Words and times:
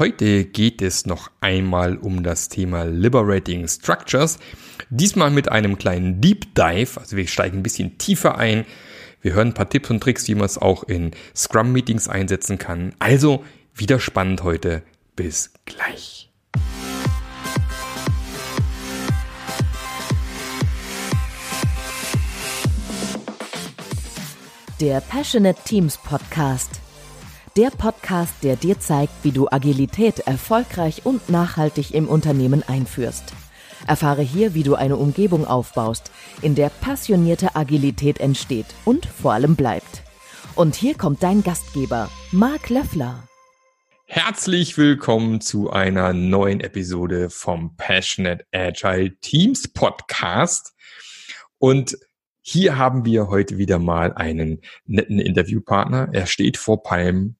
heute 0.00 0.46
geht 0.46 0.80
es 0.80 1.04
noch 1.04 1.30
einmal 1.42 1.98
um 1.98 2.22
das 2.22 2.48
Thema 2.48 2.84
Liberating 2.84 3.68
Structures. 3.68 4.38
Diesmal 4.88 5.30
mit 5.30 5.52
einem 5.52 5.76
kleinen 5.76 6.22
Deep 6.22 6.54
Dive, 6.54 6.98
also 6.98 7.18
wir 7.18 7.28
steigen 7.28 7.58
ein 7.58 7.62
bisschen 7.62 7.98
tiefer 7.98 8.38
ein. 8.38 8.64
Wir 9.20 9.34
hören 9.34 9.48
ein 9.48 9.54
paar 9.54 9.68
Tipps 9.68 9.90
und 9.90 10.02
Tricks, 10.02 10.26
wie 10.26 10.34
man 10.34 10.46
es 10.46 10.56
auch 10.56 10.84
in 10.84 11.10
Scrum-Meetings 11.36 12.08
einsetzen 12.08 12.56
kann. 12.56 12.94
Also 12.98 13.44
wieder 13.74 14.00
spannend 14.00 14.42
heute. 14.42 14.82
Bis 15.16 15.52
gleich. 15.66 16.30
Der 24.80 25.02
Passionate 25.02 25.60
Teams 25.62 25.98
Podcast 25.98 26.80
der 27.56 27.70
Podcast, 27.70 28.34
der 28.42 28.56
dir 28.56 28.78
zeigt, 28.78 29.12
wie 29.22 29.32
du 29.32 29.48
Agilität 29.50 30.20
erfolgreich 30.20 31.02
und 31.04 31.28
nachhaltig 31.28 31.94
im 31.94 32.08
Unternehmen 32.08 32.62
einführst. 32.62 33.32
Erfahre 33.86 34.22
hier, 34.22 34.54
wie 34.54 34.62
du 34.62 34.74
eine 34.74 34.96
Umgebung 34.96 35.46
aufbaust, 35.46 36.10
in 36.42 36.54
der 36.54 36.68
passionierte 36.68 37.56
Agilität 37.56 38.20
entsteht 38.20 38.66
und 38.84 39.06
vor 39.06 39.32
allem 39.32 39.56
bleibt. 39.56 40.02
Und 40.54 40.74
hier 40.74 40.94
kommt 40.94 41.22
dein 41.22 41.42
Gastgeber, 41.42 42.10
Marc 42.30 42.70
Löffler. 42.70 43.26
Herzlich 44.06 44.76
willkommen 44.76 45.40
zu 45.40 45.70
einer 45.70 46.12
neuen 46.12 46.60
Episode 46.60 47.30
vom 47.30 47.76
Passionate 47.76 48.44
Agile 48.52 49.16
Teams 49.20 49.68
Podcast. 49.68 50.74
Und 51.58 51.96
hier 52.42 52.78
haben 52.78 53.04
wir 53.04 53.28
heute 53.28 53.58
wieder 53.58 53.78
mal 53.78 54.12
einen 54.14 54.60
netten 54.84 55.18
Interviewpartner. 55.18 56.08
Er 56.12 56.26
steht 56.26 56.56
vor 56.56 56.82
Palm 56.82 57.36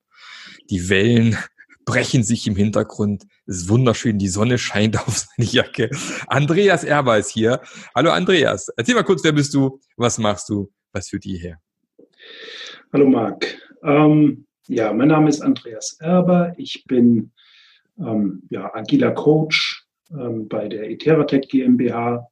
die 0.70 0.88
Wellen 0.88 1.36
brechen 1.84 2.22
sich 2.22 2.46
im 2.46 2.56
Hintergrund. 2.56 3.24
Es 3.46 3.62
ist 3.62 3.68
wunderschön, 3.68 4.18
die 4.18 4.28
Sonne 4.28 4.58
scheint 4.58 4.98
auf 5.06 5.16
seine 5.18 5.48
Jacke. 5.48 5.90
Andreas 6.28 6.84
Erber 6.84 7.18
ist 7.18 7.30
hier. 7.30 7.60
Hallo 7.94 8.10
Andreas, 8.10 8.68
erzähl 8.76 8.94
mal 8.94 9.02
kurz, 9.02 9.24
wer 9.24 9.32
bist 9.32 9.52
du, 9.54 9.80
was 9.96 10.18
machst 10.18 10.48
du, 10.48 10.70
was 10.92 11.08
führt 11.08 11.24
dir 11.24 11.38
her? 11.38 11.60
Hallo 12.92 13.08
Marc. 13.08 13.56
Ähm, 13.82 14.46
ja, 14.66 14.92
mein 14.92 15.08
Name 15.08 15.28
ist 15.28 15.40
Andreas 15.40 15.96
Erber. 16.00 16.54
Ich 16.56 16.84
bin 16.86 17.32
ähm, 17.98 18.42
ja, 18.50 18.72
agiler 18.74 19.12
Coach 19.12 19.86
ähm, 20.12 20.48
bei 20.48 20.68
der 20.68 20.90
Iteratech 20.90 21.48
GmbH. 21.48 22.26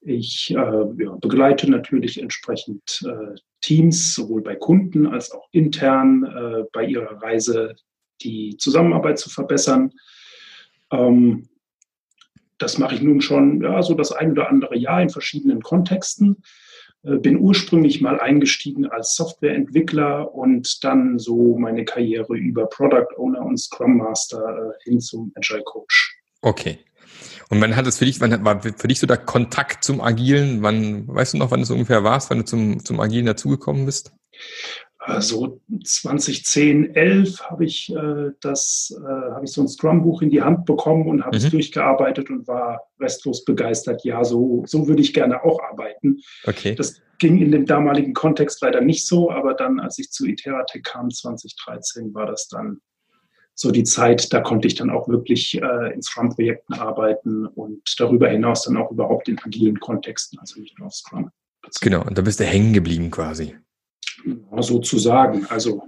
Ich 0.00 0.50
äh, 0.50 0.54
ja, 0.54 1.16
begleite 1.20 1.70
natürlich 1.70 2.20
entsprechend 2.20 3.02
äh, 3.04 3.38
Teams, 3.60 4.14
sowohl 4.14 4.42
bei 4.42 4.56
Kunden 4.56 5.06
als 5.06 5.32
auch 5.32 5.48
intern, 5.52 6.24
äh, 6.24 6.64
bei 6.72 6.84
ihrer 6.84 7.22
Reise 7.22 7.74
die 8.22 8.56
Zusammenarbeit 8.56 9.18
zu 9.18 9.30
verbessern. 9.30 9.92
Ähm, 10.90 11.48
das 12.58 12.78
mache 12.78 12.94
ich 12.94 13.02
nun 13.02 13.20
schon 13.20 13.62
ja, 13.62 13.82
so 13.82 13.94
das 13.94 14.12
ein 14.12 14.32
oder 14.32 14.48
andere 14.48 14.76
Jahr 14.76 15.00
in 15.00 15.08
verschiedenen 15.08 15.62
Kontexten. 15.62 16.42
Äh, 17.02 17.16
bin 17.16 17.38
ursprünglich 17.38 18.00
mal 18.00 18.20
eingestiegen 18.20 18.86
als 18.86 19.14
Softwareentwickler 19.14 20.34
und 20.34 20.84
dann 20.84 21.18
so 21.18 21.56
meine 21.58 21.84
Karriere 21.84 22.36
über 22.36 22.66
Product 22.66 23.16
Owner 23.16 23.42
und 23.42 23.58
Scrum 23.58 23.96
Master 23.96 24.74
äh, 24.78 24.84
hin 24.84 25.00
zum 25.00 25.32
Agile 25.34 25.62
Coach. 25.62 26.18
Okay. 26.42 26.78
Und 27.50 27.60
wann 27.60 27.74
hat 27.74 27.86
es 27.86 27.98
für 27.98 28.04
dich, 28.04 28.20
wann 28.20 28.44
war 28.44 28.62
für 28.62 28.88
dich 28.88 29.00
so 29.00 29.08
der 29.08 29.16
Kontakt 29.16 29.82
zum 29.82 30.00
Agilen? 30.00 30.62
Wann, 30.62 31.08
weißt 31.08 31.34
du 31.34 31.38
noch, 31.38 31.50
wann 31.50 31.60
es 31.60 31.70
ungefähr 31.70 32.04
warst, 32.04 32.30
wann 32.30 32.38
du 32.38 32.44
zum, 32.44 32.84
zum 32.84 33.00
Agilen 33.00 33.26
dazugekommen 33.26 33.86
bist? 33.86 34.12
Also 34.98 35.60
2010, 35.82 36.94
11 36.94 37.40
habe 37.50 37.64
ich 37.64 37.92
äh, 37.92 38.30
das, 38.40 38.94
äh, 38.96 39.32
habe 39.32 39.44
ich 39.44 39.50
so 39.50 39.62
ein 39.62 39.68
Scrum-Buch 39.68 40.22
in 40.22 40.30
die 40.30 40.42
Hand 40.42 40.64
bekommen 40.64 41.08
und 41.08 41.24
habe 41.24 41.36
mhm. 41.36 41.44
es 41.44 41.50
durchgearbeitet 41.50 42.30
und 42.30 42.46
war 42.46 42.82
restlos 43.00 43.44
begeistert. 43.44 44.04
Ja, 44.04 44.22
so, 44.22 44.62
so 44.66 44.86
würde 44.86 45.02
ich 45.02 45.12
gerne 45.12 45.42
auch 45.42 45.58
arbeiten. 45.60 46.18
Okay. 46.44 46.76
Das 46.76 47.00
ging 47.18 47.38
in 47.38 47.50
dem 47.50 47.66
damaligen 47.66 48.14
Kontext 48.14 48.62
leider 48.62 48.80
nicht 48.80 49.06
so, 49.06 49.30
aber 49.30 49.54
dann, 49.54 49.80
als 49.80 49.98
ich 49.98 50.10
zu 50.10 50.26
Iteratec 50.26 50.84
kam, 50.84 51.10
2013, 51.10 52.14
war 52.14 52.26
das 52.26 52.46
dann 52.46 52.80
so 53.60 53.70
die 53.70 53.84
Zeit, 53.84 54.32
da 54.32 54.40
konnte 54.40 54.66
ich 54.66 54.74
dann 54.74 54.88
auch 54.88 55.06
wirklich 55.06 55.60
äh, 55.60 55.92
in 55.92 56.00
Scrum-Projekten 56.00 56.72
arbeiten 56.72 57.44
und 57.44 57.82
darüber 57.98 58.26
hinaus 58.26 58.62
dann 58.62 58.78
auch 58.78 58.90
überhaupt 58.90 59.28
in 59.28 59.38
agilen 59.38 59.78
Kontexten, 59.78 60.38
also 60.38 60.58
nicht 60.58 60.78
nur 60.78 60.86
auf 60.86 60.94
Scrum. 60.94 61.30
Genau, 61.82 62.02
und 62.02 62.16
da 62.16 62.22
bist 62.22 62.40
du 62.40 62.44
hängen 62.44 62.72
geblieben 62.72 63.10
quasi. 63.10 63.54
Ja, 64.24 64.62
sozusagen. 64.62 65.44
Also 65.50 65.82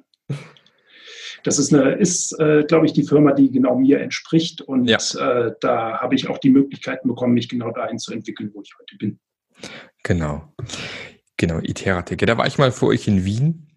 das 1.45 1.59
ist, 1.59 1.73
eine, 1.73 1.93
ist 1.93 2.39
äh, 2.39 2.65
glaube 2.69 2.85
ich, 2.85 2.93
die 2.93 3.05
Firma, 3.05 3.33
die 3.33 3.51
genau 3.51 3.79
mir 3.79 4.01
entspricht. 4.01 4.61
Und 4.61 4.85
ja. 4.85 4.99
äh, 5.19 5.55
da 5.63 5.99
habe 5.99 6.15
ich 6.15 6.29
auch 6.29 6.37
die 6.37 6.51
Möglichkeiten 6.51 7.09
bekommen, 7.09 7.33
mich 7.33 7.49
genau 7.49 7.71
dahin 7.71 7.99
zu 7.99 8.13
entwickeln, 8.13 8.51
wo 8.53 8.61
ich 8.61 8.75
heute 8.79 8.97
bin. 8.99 9.19
Genau. 10.03 10.53
Genau, 11.39 11.59
Iteratec. 11.59 12.19
Da 12.19 12.37
war 12.37 12.47
ich 12.47 12.59
mal 12.59 12.71
vor 12.71 12.91
euch 12.91 13.09
in 13.09 13.25
Wien 13.25 13.72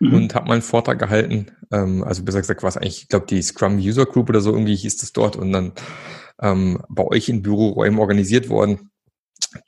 mhm. 0.00 0.14
und 0.14 0.34
habe 0.34 0.48
mal 0.48 0.54
einen 0.54 0.62
Vortrag 0.62 0.98
gehalten. 0.98 1.52
Ähm, 1.70 2.02
also 2.02 2.24
besser 2.24 2.40
gesagt 2.40 2.62
war 2.62 2.68
es 2.68 2.76
eigentlich, 2.76 3.02
ich 3.02 3.08
glaube, 3.08 3.26
die 3.26 3.42
Scrum 3.42 3.78
User 3.78 4.06
Group 4.06 4.28
oder 4.28 4.40
so 4.40 4.52
irgendwie 4.52 4.76
hieß 4.76 4.96
das 4.96 5.12
dort 5.12 5.36
und 5.36 5.52
dann 5.52 5.72
ähm, 6.42 6.82
bei 6.88 7.04
euch 7.04 7.28
in 7.28 7.42
Büroräumen 7.42 8.00
organisiert 8.00 8.48
worden. 8.48 8.90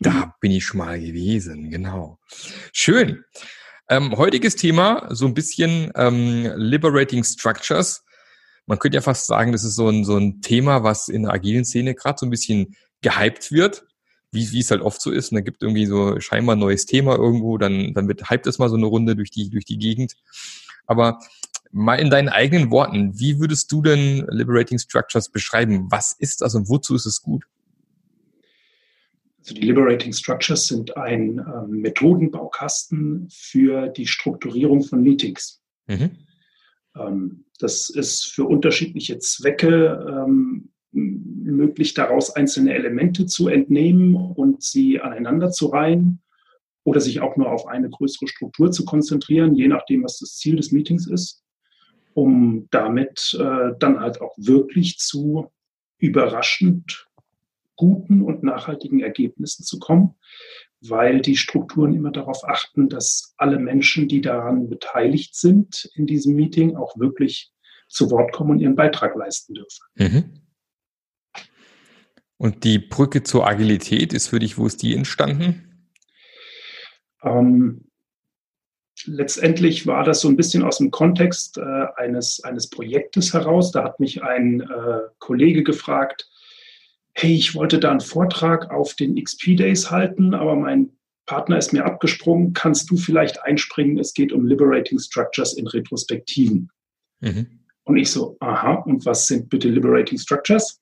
Da 0.00 0.10
mhm. 0.10 0.32
bin 0.40 0.52
ich 0.52 0.64
schon 0.64 0.78
mal 0.78 0.98
gewesen, 0.98 1.70
genau. 1.70 2.18
Schön. 2.72 3.24
Ähm, 3.88 4.16
heutiges 4.16 4.56
Thema, 4.56 5.06
so 5.10 5.26
ein 5.26 5.34
bisschen 5.34 5.92
ähm, 5.96 6.50
Liberating 6.56 7.24
Structures. 7.24 8.04
Man 8.66 8.78
könnte 8.78 8.96
ja 8.96 9.02
fast 9.02 9.26
sagen, 9.26 9.52
das 9.52 9.64
ist 9.64 9.74
so 9.74 9.88
ein, 9.88 10.04
so 10.04 10.16
ein 10.16 10.40
Thema, 10.40 10.82
was 10.82 11.08
in 11.08 11.24
der 11.24 11.32
agilen 11.32 11.64
Szene 11.64 11.94
gerade 11.94 12.16
so 12.18 12.26
ein 12.26 12.30
bisschen 12.30 12.76
gehypt 13.02 13.50
wird 13.50 13.84
wie, 14.32 14.50
wie 14.50 14.60
es 14.60 14.70
halt 14.70 14.80
oft 14.80 15.00
so 15.00 15.10
ist. 15.10 15.30
Und 15.30 15.36
da 15.36 15.40
gibt 15.42 15.62
irgendwie 15.62 15.86
so 15.86 16.18
scheinbar 16.18 16.56
ein 16.56 16.60
neues 16.60 16.86
Thema 16.86 17.16
irgendwo, 17.16 17.58
dann, 17.58 17.94
dann 17.94 18.08
wird 18.08 18.28
hype 18.30 18.42
das 18.42 18.58
mal 18.58 18.68
so 18.68 18.76
eine 18.76 18.86
Runde 18.86 19.14
durch 19.14 19.30
die, 19.30 19.50
durch 19.50 19.64
die 19.64 19.78
Gegend. 19.78 20.16
Aber 20.86 21.20
mal 21.70 21.96
in 21.96 22.10
deinen 22.10 22.28
eigenen 22.28 22.70
Worten, 22.70 23.18
wie 23.18 23.38
würdest 23.38 23.70
du 23.70 23.82
denn 23.82 24.26
Liberating 24.28 24.78
Structures 24.78 25.28
beschreiben? 25.28 25.86
Was 25.90 26.12
ist 26.12 26.40
das 26.40 26.54
und 26.54 26.68
wozu 26.68 26.94
ist 26.94 27.06
es 27.06 27.22
gut? 27.22 27.44
Also 29.38 29.54
die 29.54 29.62
Liberating 29.62 30.12
Structures 30.12 30.66
sind 30.66 30.96
ein 30.96 31.38
ähm, 31.38 31.80
Methodenbaukasten 31.80 33.28
für 33.30 33.88
die 33.88 34.06
Strukturierung 34.06 34.84
von 34.84 35.02
Meetings. 35.02 35.60
Mhm. 35.88 36.10
Ähm, 36.96 37.44
das 37.58 37.90
ist 37.90 38.26
für 38.26 38.44
unterschiedliche 38.44 39.18
Zwecke 39.18 40.24
ähm, 40.26 40.71
möglich, 40.92 41.94
daraus 41.94 42.34
einzelne 42.34 42.74
Elemente 42.74 43.26
zu 43.26 43.48
entnehmen 43.48 44.14
und 44.14 44.62
sie 44.62 45.00
aneinander 45.00 45.50
zu 45.50 45.66
reihen 45.68 46.20
oder 46.84 47.00
sich 47.00 47.20
auch 47.20 47.36
nur 47.36 47.50
auf 47.50 47.66
eine 47.66 47.88
größere 47.88 48.28
Struktur 48.28 48.70
zu 48.70 48.84
konzentrieren, 48.84 49.54
je 49.54 49.68
nachdem, 49.68 50.04
was 50.04 50.18
das 50.18 50.36
Ziel 50.36 50.56
des 50.56 50.72
Meetings 50.72 51.06
ist, 51.06 51.42
um 52.14 52.68
damit 52.70 53.36
äh, 53.40 53.72
dann 53.78 54.00
halt 54.00 54.20
auch 54.20 54.34
wirklich 54.36 54.98
zu 54.98 55.50
überraschend 55.98 57.08
guten 57.76 58.22
und 58.22 58.42
nachhaltigen 58.42 59.00
Ergebnissen 59.00 59.64
zu 59.64 59.78
kommen, 59.78 60.14
weil 60.80 61.20
die 61.20 61.36
Strukturen 61.36 61.94
immer 61.94 62.10
darauf 62.10 62.44
achten, 62.44 62.88
dass 62.88 63.34
alle 63.38 63.58
Menschen, 63.58 64.08
die 64.08 64.20
daran 64.20 64.68
beteiligt 64.68 65.34
sind 65.34 65.90
in 65.94 66.06
diesem 66.06 66.34
Meeting, 66.34 66.76
auch 66.76 66.98
wirklich 66.98 67.52
zu 67.88 68.10
Wort 68.10 68.32
kommen 68.32 68.50
und 68.50 68.60
ihren 68.60 68.76
Beitrag 68.76 69.14
leisten 69.16 69.54
dürfen. 69.54 69.84
Mhm. 69.94 70.41
Und 72.42 72.64
die 72.64 72.80
Brücke 72.80 73.22
zur 73.22 73.46
Agilität 73.46 74.12
ist 74.12 74.26
für 74.26 74.40
dich, 74.40 74.58
wo 74.58 74.66
ist 74.66 74.82
die 74.82 74.96
entstanden? 74.96 75.86
Ähm, 77.22 77.84
letztendlich 79.04 79.86
war 79.86 80.02
das 80.02 80.22
so 80.22 80.28
ein 80.28 80.34
bisschen 80.34 80.64
aus 80.64 80.78
dem 80.78 80.90
Kontext 80.90 81.56
äh, 81.58 81.84
eines, 81.94 82.42
eines 82.42 82.68
Projektes 82.68 83.32
heraus. 83.32 83.70
Da 83.70 83.84
hat 83.84 84.00
mich 84.00 84.24
ein 84.24 84.60
äh, 84.60 85.02
Kollege 85.20 85.62
gefragt, 85.62 86.28
hey, 87.12 87.32
ich 87.32 87.54
wollte 87.54 87.78
da 87.78 87.92
einen 87.92 88.00
Vortrag 88.00 88.72
auf 88.72 88.94
den 88.94 89.22
XP 89.22 89.56
Days 89.56 89.92
halten, 89.92 90.34
aber 90.34 90.56
mein 90.56 90.90
Partner 91.26 91.58
ist 91.58 91.72
mir 91.72 91.84
abgesprungen. 91.84 92.54
Kannst 92.54 92.90
du 92.90 92.96
vielleicht 92.96 93.40
einspringen? 93.44 94.00
Es 94.00 94.14
geht 94.14 94.32
um 94.32 94.46
Liberating 94.46 94.98
Structures 94.98 95.56
in 95.56 95.68
Retrospektiven. 95.68 96.72
Mhm. 97.20 97.60
Und 97.84 97.98
ich 97.98 98.10
so, 98.10 98.36
aha, 98.40 98.82
und 98.84 99.06
was 99.06 99.28
sind 99.28 99.48
bitte 99.48 99.68
Liberating 99.68 100.18
Structures? 100.18 100.81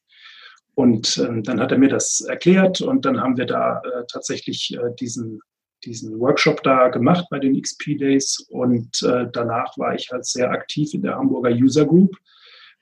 Und 0.74 1.18
ähm, 1.18 1.42
dann 1.42 1.60
hat 1.60 1.72
er 1.72 1.78
mir 1.78 1.88
das 1.88 2.20
erklärt 2.20 2.80
und 2.80 3.04
dann 3.04 3.20
haben 3.20 3.36
wir 3.36 3.46
da 3.46 3.80
äh, 3.80 4.04
tatsächlich 4.10 4.74
äh, 4.74 4.94
diesen, 4.98 5.40
diesen 5.84 6.18
Workshop 6.18 6.62
da 6.62 6.88
gemacht 6.88 7.26
bei 7.30 7.38
den 7.38 7.60
XP 7.60 7.98
Days 7.98 8.46
und 8.48 9.02
äh, 9.02 9.26
danach 9.32 9.76
war 9.78 9.94
ich 9.94 10.10
halt 10.10 10.24
sehr 10.26 10.50
aktiv 10.50 10.94
in 10.94 11.02
der 11.02 11.16
Hamburger 11.16 11.50
User 11.50 11.84
Group, 11.86 12.16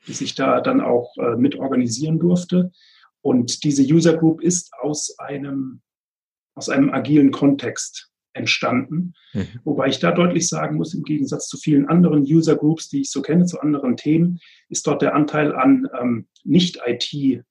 die 0.06 0.12
sich 0.12 0.35
da 0.35 0.61
dann 0.61 0.81
auch 0.81 1.17
äh, 1.19 1.37
mit 1.37 1.56
organisieren 1.56 2.19
durfte. 2.19 2.70
Und 3.20 3.64
diese 3.64 3.82
User 3.82 4.17
Group 4.17 4.43
ist 4.43 4.73
aus 4.81 5.19
einem, 5.19 5.81
aus 6.55 6.69
einem 6.69 6.90
agilen 6.90 7.31
Kontext 7.32 8.11
entstanden. 8.32 9.14
Mhm. 9.32 9.61
Wobei 9.64 9.88
ich 9.88 9.99
da 9.99 10.12
deutlich 10.12 10.49
sagen 10.49 10.76
muss, 10.76 10.94
im 10.94 11.02
Gegensatz 11.02 11.49
zu 11.49 11.58
vielen 11.58 11.88
anderen 11.88 12.23
User 12.23 12.56
Groups, 12.56 12.88
die 12.88 13.00
ich 13.02 13.11
so 13.11 13.20
kenne, 13.23 13.44
zu 13.46 13.61
anderen 13.61 13.96
Themen, 13.96 14.40
ist 14.69 14.87
dort 14.87 15.02
der 15.02 15.14
Anteil 15.14 15.55
an 15.55 15.88
ähm, 16.00 16.26
Nicht-IT-Teilnehmern 16.44 17.44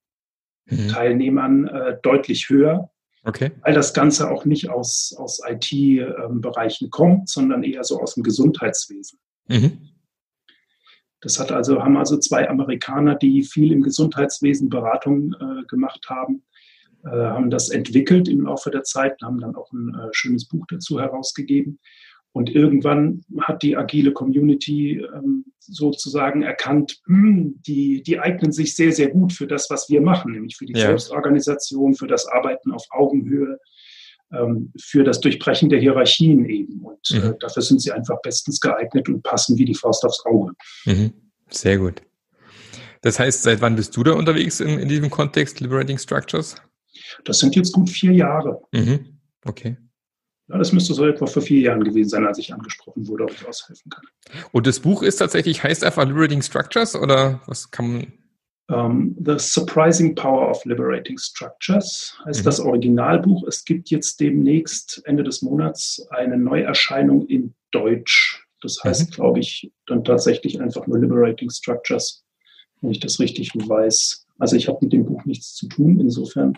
mhm. 0.69 1.67
äh, 1.67 1.95
deutlich 2.01 2.49
höher. 2.49 2.89
Okay. 3.23 3.51
Weil 3.61 3.73
das 3.73 3.93
Ganze 3.93 4.31
auch 4.31 4.45
nicht 4.45 4.69
aus, 4.69 5.13
aus 5.17 5.41
IT-Bereichen 5.45 6.85
ähm, 6.85 6.91
kommt, 6.91 7.29
sondern 7.29 7.63
eher 7.63 7.83
so 7.83 7.99
aus 7.99 8.13
dem 8.13 8.23
Gesundheitswesen. 8.23 9.19
Mhm. 9.47 9.89
Das 11.21 11.39
hat 11.39 11.51
also, 11.51 11.83
haben 11.83 11.97
also 11.97 12.17
zwei 12.17 12.47
Amerikaner, 12.47 13.15
die 13.15 13.43
viel 13.43 13.71
im 13.71 13.81
Gesundheitswesen 13.81 14.69
Beratung 14.69 15.33
äh, 15.33 15.65
gemacht 15.67 16.05
haben, 16.09 16.43
äh, 17.03 17.09
haben 17.09 17.49
das 17.49 17.69
entwickelt 17.69 18.27
im 18.27 18.41
Laufe 18.41 18.71
der 18.71 18.83
Zeit, 18.83 19.21
haben 19.21 19.39
dann 19.39 19.55
auch 19.55 19.71
ein 19.73 19.95
äh, 19.95 20.09
schönes 20.11 20.47
Buch 20.47 20.65
dazu 20.69 20.99
herausgegeben. 20.99 21.79
Und 22.33 22.53
irgendwann 22.53 23.21
hat 23.41 23.63
die 23.63 23.75
agile 23.75 24.11
Community 24.11 25.01
ähm, 25.15 25.45
sozusagen 25.59 26.43
erkannt, 26.43 26.99
hm, 27.07 27.59
die, 27.65 28.03
die 28.03 28.19
eignen 28.19 28.51
sich 28.51 28.75
sehr, 28.75 28.91
sehr 28.91 29.09
gut 29.09 29.33
für 29.33 29.47
das, 29.47 29.69
was 29.69 29.89
wir 29.89 30.01
machen, 30.01 30.33
nämlich 30.33 30.55
für 30.55 30.65
die 30.65 30.73
ja. 30.73 30.87
Selbstorganisation, 30.87 31.95
für 31.95 32.07
das 32.07 32.27
Arbeiten 32.27 32.71
auf 32.71 32.83
Augenhöhe, 32.91 33.57
ähm, 34.31 34.71
für 34.79 35.03
das 35.03 35.19
Durchbrechen 35.19 35.69
der 35.69 35.79
Hierarchien 35.79 36.45
eben. 36.45 36.81
Und 36.81 37.09
äh, 37.11 37.19
mhm. 37.19 37.31
äh, 37.31 37.33
dafür 37.39 37.63
sind 37.63 37.81
sie 37.81 37.91
einfach 37.91 38.21
bestens 38.21 38.59
geeignet 38.59 39.09
und 39.09 39.23
passen 39.23 39.57
wie 39.57 39.65
die 39.65 39.75
Faust 39.75 40.05
aufs 40.05 40.25
Auge. 40.25 40.53
Mhm. 40.85 41.13
Sehr 41.49 41.77
gut. 41.77 42.01
Das 43.01 43.19
heißt, 43.19 43.43
seit 43.43 43.61
wann 43.61 43.75
bist 43.75 43.95
du 43.95 44.03
da 44.03 44.13
unterwegs 44.13 44.59
in, 44.59 44.79
in 44.79 44.89
diesem 44.89 45.09
Kontext, 45.09 45.59
Liberating 45.59 45.97
Structures? 45.97 46.55
Das 47.25 47.39
sind 47.39 47.55
jetzt 47.55 47.71
gut 47.73 47.89
vier 47.89 48.11
Jahre. 48.11 48.61
Mhm. 48.71 49.19
Okay. 49.45 49.77
Ja, 50.49 50.57
das 50.57 50.71
müsste 50.71 50.93
so 50.93 51.05
etwa 51.05 51.25
vor 51.25 51.41
vier 51.41 51.59
Jahren 51.59 51.83
gewesen 51.83 52.09
sein, 52.09 52.25
als 52.25 52.37
ich 52.37 52.53
angesprochen 52.53 53.07
wurde, 53.07 53.25
ob 53.25 53.31
ich 53.31 53.45
aushelfen 53.45 53.91
kann. 53.91 54.05
Und 54.51 54.65
das 54.65 54.79
Buch 54.79 55.03
ist 55.03 55.17
tatsächlich, 55.17 55.61
heißt 55.63 55.83
einfach 55.83 56.05
Liberating 56.05 56.41
Structures 56.41 56.95
oder 56.95 57.41
was 57.47 57.69
kann 57.69 57.91
man? 57.91 58.13
Um, 58.69 59.15
The 59.23 59.39
Surprising 59.39 60.13
Power 60.13 60.49
of 60.49 60.63
Liberating 60.65 61.17
Structures 61.17 62.17
heißt 62.25 62.41
mhm. 62.41 62.45
das 62.45 62.59
Originalbuch. 62.59 63.47
Es 63.47 63.63
gibt 63.63 63.89
jetzt 63.89 64.19
demnächst 64.19 65.01
Ende 65.05 65.23
des 65.23 65.41
Monats 65.41 66.05
eine 66.09 66.37
Neuerscheinung 66.37 67.25
in 67.27 67.53
Deutsch. 67.71 68.45
Das 68.61 68.77
heißt, 68.83 69.11
mhm. 69.11 69.13
glaube 69.13 69.39
ich, 69.39 69.71
dann 69.85 70.03
tatsächlich 70.03 70.59
einfach 70.59 70.85
nur 70.85 70.99
Liberating 70.99 71.49
Structures, 71.49 72.25
wenn 72.81 72.91
ich 72.91 72.99
das 72.99 73.19
richtig 73.21 73.53
weiß. 73.55 74.25
Also 74.37 74.57
ich 74.57 74.67
habe 74.67 74.79
mit 74.81 74.91
dem 74.91 75.05
Buch 75.05 75.23
nichts 75.23 75.55
zu 75.55 75.67
tun. 75.67 76.01
Insofern 76.01 76.57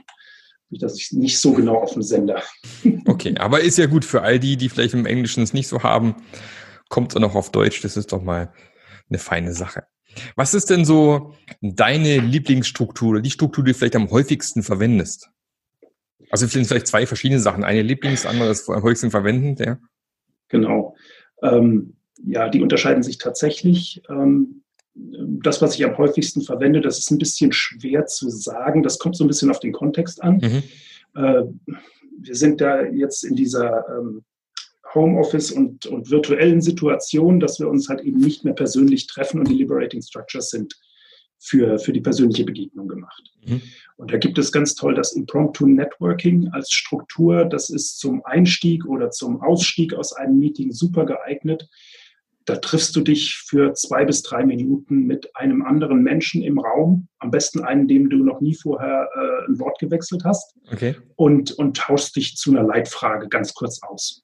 das 0.71 0.99
ist 0.99 1.13
nicht 1.13 1.39
so 1.39 1.53
genau 1.53 1.75
auf 1.75 1.93
dem 1.93 2.03
Sender. 2.03 2.43
Okay, 3.05 3.35
aber 3.37 3.61
ist 3.61 3.77
ja 3.77 3.87
gut 3.87 4.05
für 4.05 4.21
all 4.21 4.39
die, 4.39 4.55
die 4.55 4.69
vielleicht 4.69 4.93
im 4.93 5.05
Englischen 5.05 5.43
es 5.43 5.53
nicht 5.53 5.67
so 5.67 5.83
haben, 5.83 6.15
kommt 6.87 7.13
es 7.13 7.19
noch 7.19 7.35
auf 7.35 7.51
Deutsch. 7.51 7.81
Das 7.81 7.97
ist 7.97 8.11
doch 8.13 8.21
mal 8.21 8.53
eine 9.09 9.19
feine 9.19 9.53
Sache. 9.53 9.83
Was 10.35 10.53
ist 10.53 10.69
denn 10.69 10.85
so 10.85 11.33
deine 11.61 12.19
Lieblingsstruktur 12.19 13.09
oder 13.09 13.21
die 13.21 13.31
Struktur, 13.31 13.63
die 13.63 13.71
du 13.71 13.77
vielleicht 13.77 13.95
am 13.95 14.09
häufigsten 14.09 14.63
verwendest? 14.63 15.29
Also 16.29 16.47
vielleicht 16.47 16.87
zwei 16.87 17.05
verschiedene 17.05 17.39
Sachen. 17.39 17.63
Eine 17.63 17.81
Lieblings, 17.81 18.25
andere 18.25 18.49
ist 18.49 18.69
am 18.69 18.83
häufigsten 18.83 19.11
verwenden, 19.11 19.55
ja? 19.61 19.79
Genau. 20.49 20.95
Ähm, 21.41 21.95
ja, 22.23 22.49
die 22.49 22.61
unterscheiden 22.61 23.03
sich 23.03 23.17
tatsächlich. 23.17 24.01
Ähm, 24.09 24.63
das, 24.95 25.61
was 25.61 25.75
ich 25.75 25.85
am 25.85 25.97
häufigsten 25.97 26.41
verwende, 26.41 26.81
das 26.81 26.99
ist 26.99 27.11
ein 27.11 27.17
bisschen 27.17 27.51
schwer 27.51 28.05
zu 28.05 28.29
sagen. 28.29 28.83
Das 28.83 28.99
kommt 28.99 29.15
so 29.15 29.23
ein 29.23 29.27
bisschen 29.27 29.49
auf 29.49 29.59
den 29.59 29.71
Kontext 29.71 30.21
an. 30.21 30.37
Mhm. 30.37 30.63
Äh, 31.15 31.43
wir 32.21 32.35
sind 32.35 32.59
da 32.61 32.83
jetzt 32.83 33.23
in 33.23 33.35
dieser 33.35 33.85
ähm, 33.89 34.23
Homeoffice 34.93 35.51
und, 35.51 35.85
und 35.85 36.09
virtuellen 36.09 36.61
Situation, 36.61 37.39
dass 37.39 37.59
wir 37.59 37.69
uns 37.69 37.89
halt 37.89 38.01
eben 38.01 38.19
nicht 38.19 38.43
mehr 38.43 38.53
persönlich 38.53 39.07
treffen 39.07 39.39
und 39.39 39.47
die 39.47 39.55
Liberating 39.55 40.01
Structures 40.01 40.49
sind 40.49 40.75
für, 41.37 41.79
für 41.79 41.93
die 41.93 42.01
persönliche 42.01 42.43
Begegnung 42.43 42.87
gemacht. 42.87 43.31
Mhm. 43.45 43.61
Und 43.95 44.11
da 44.11 44.17
gibt 44.17 44.37
es 44.37 44.51
ganz 44.51 44.75
toll 44.75 44.95
das 44.95 45.13
Impromptu 45.13 45.65
Networking 45.67 46.49
als 46.49 46.71
Struktur. 46.71 47.45
Das 47.45 47.69
ist 47.69 47.99
zum 47.99 48.25
Einstieg 48.25 48.85
oder 48.85 49.11
zum 49.11 49.41
Ausstieg 49.41 49.93
aus 49.93 50.13
einem 50.13 50.39
Meeting 50.39 50.71
super 50.71 51.05
geeignet. 51.05 51.69
Da 52.49 52.55
triffst 52.55 52.95
du 52.95 53.01
dich 53.01 53.37
für 53.45 53.73
zwei 53.73 54.05
bis 54.05 54.23
drei 54.23 54.43
Minuten 54.43 55.05
mit 55.05 55.35
einem 55.35 55.61
anderen 55.61 56.01
Menschen 56.01 56.41
im 56.41 56.57
Raum, 56.57 57.07
am 57.19 57.29
besten 57.29 57.63
einen, 57.63 57.87
dem 57.87 58.09
du 58.09 58.23
noch 58.23 58.41
nie 58.41 58.55
vorher 58.55 59.07
äh, 59.13 59.51
ein 59.51 59.59
Wort 59.59 59.77
gewechselt 59.77 60.23
hast, 60.25 60.57
okay. 60.71 60.95
und, 61.15 61.51
und 61.51 61.77
tauschst 61.77 62.15
dich 62.15 62.37
zu 62.37 62.49
einer 62.49 62.63
Leitfrage 62.63 63.29
ganz 63.29 63.53
kurz 63.53 63.83
aus. 63.83 64.23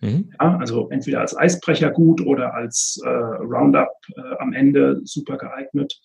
Mhm. 0.00 0.30
Ja, 0.40 0.58
also 0.58 0.90
entweder 0.90 1.22
als 1.22 1.36
Eisbrecher 1.36 1.90
gut 1.90 2.24
oder 2.24 2.54
als 2.54 3.00
äh, 3.04 3.08
Roundup 3.08 3.90
äh, 4.14 4.20
am 4.38 4.52
Ende 4.52 5.00
super 5.02 5.36
geeignet. 5.36 6.00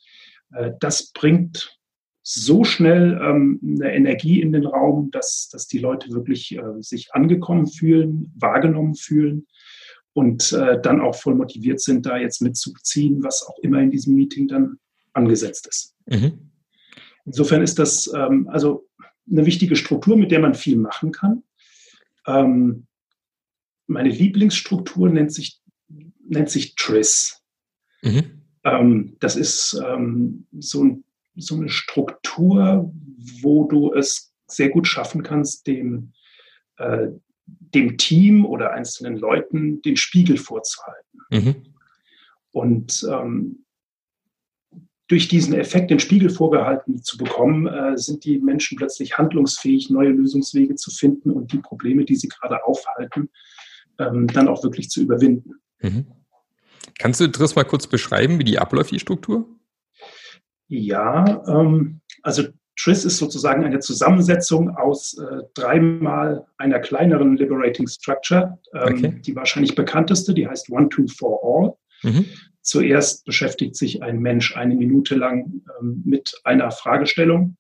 Äh, 0.56 0.72
das 0.80 1.12
bringt 1.12 1.78
so 2.24 2.64
schnell 2.64 3.22
ähm, 3.22 3.60
eine 3.64 3.94
Energie 3.94 4.42
in 4.42 4.52
den 4.52 4.66
Raum, 4.66 5.12
dass, 5.12 5.48
dass 5.52 5.68
die 5.68 5.78
Leute 5.78 6.10
wirklich 6.10 6.58
äh, 6.58 6.62
sich 6.80 7.14
angekommen 7.14 7.68
fühlen, 7.68 8.34
wahrgenommen 8.36 8.96
fühlen 8.96 9.46
und 10.16 10.54
äh, 10.54 10.80
dann 10.82 11.02
auch 11.02 11.14
voll 11.14 11.36
motiviert 11.36 11.82
sind, 11.82 12.06
da 12.06 12.18
jetzt 12.18 12.42
mitzuziehen, 12.42 13.22
was 13.22 13.46
auch 13.46 13.60
immer 13.60 13.82
in 13.82 13.92
diesem 13.92 14.16
Meeting 14.16 14.48
dann 14.48 14.80
angesetzt 15.12 15.68
ist. 15.68 15.94
Mhm. 16.06 16.52
Insofern 17.26 17.62
ist 17.62 17.78
das 17.80 18.10
ähm, 18.16 18.48
also 18.48 18.88
eine 19.30 19.46
wichtige 19.46 19.76
Struktur, 19.76 20.16
mit 20.16 20.32
der 20.32 20.40
man 20.40 20.56
viel 20.56 20.78
machen 20.78 21.12
kann. 21.12 21.44
Ähm, 22.26 22.88
meine 23.88 24.08
Lieblingsstruktur 24.08 25.10
nennt 25.10 25.34
sich, 25.34 25.60
nennt 25.90 26.50
sich 26.50 26.76
TRIS. 26.76 27.42
Mhm. 28.02 28.42
Ähm, 28.64 29.18
das 29.20 29.36
ist 29.36 29.78
ähm, 29.86 30.48
so, 30.58 31.04
so 31.36 31.56
eine 31.56 31.68
Struktur, 31.68 32.90
wo 33.42 33.68
du 33.68 33.94
es 33.94 34.34
sehr 34.48 34.70
gut 34.70 34.88
schaffen 34.88 35.24
kannst, 35.24 35.68
dem, 35.68 36.14
äh, 36.78 37.08
dem 37.46 37.98
Team 37.98 38.46
oder 38.46 38.72
einzelnen 38.72 39.18
Leuten 39.18 39.82
den 39.82 39.98
Spiegel 39.98 40.38
vorzuhalten. 40.38 41.20
Mhm. 41.32 41.56
Und 42.52 43.06
ähm, 43.12 43.66
durch 45.08 45.28
diesen 45.28 45.54
Effekt, 45.54 45.92
den 45.92 46.00
Spiegel 46.00 46.30
vorgehalten 46.30 47.04
zu 47.04 47.18
bekommen, 47.18 47.68
äh, 47.68 47.98
sind 47.98 48.26
die 48.26 48.40
Menschen 48.40 48.78
plötzlich 48.78 49.18
handlungsfähig, 49.18 49.90
neue 49.90 50.10
Lösungswege 50.10 50.76
zu 50.76 50.90
finden 50.90 51.32
und 51.32 51.52
die 51.52 51.60
Probleme, 51.60 52.06
die 52.06 52.16
sie 52.16 52.28
gerade 52.28 52.66
aufhalten, 52.66 53.30
ähm, 54.00 54.28
dann 54.28 54.48
auch 54.48 54.64
wirklich 54.64 54.90
zu 54.90 55.02
überwinden. 55.02 55.56
Mhm. 55.82 56.08
Kannst 56.98 57.20
du 57.20 57.28
das 57.28 57.56
mal 57.56 57.66
kurz 57.66 57.88
beschreiben, 57.88 58.40
wie 58.40 58.44
die 58.44 58.58
abläuft, 58.58 58.92
die 58.92 59.00
Struktur? 59.00 59.48
Ja, 60.68 61.44
ähm, 61.48 62.02
also 62.24 62.44
TRIS 62.78 63.06
ist 63.06 63.18
sozusagen 63.18 63.64
eine 63.64 63.80
Zusammensetzung 63.80 64.76
aus 64.76 65.18
äh, 65.18 65.44
dreimal 65.54 66.46
einer 66.58 66.80
kleineren 66.80 67.38
Liberating 67.38 67.88
Structure. 67.88 68.60
Ähm, 68.74 68.94
okay. 68.94 69.22
Die 69.26 69.36
wahrscheinlich 69.36 69.76
bekannteste, 69.76 70.34
die 70.34 70.48
heißt 70.48 70.70
One, 70.70 70.90
Two, 70.90 71.08
For 71.08 71.40
All. 71.44 71.74
Mhm. 72.04 72.26
Zuerst 72.62 73.26
beschäftigt 73.26 73.76
sich 73.76 74.02
ein 74.02 74.20
Mensch 74.20 74.58
eine 74.58 74.76
Minute 74.76 75.16
lang 75.16 75.62
ähm, 75.80 76.02
mit 76.04 76.34
einer 76.44 76.72
Fragestellung, 76.72 77.58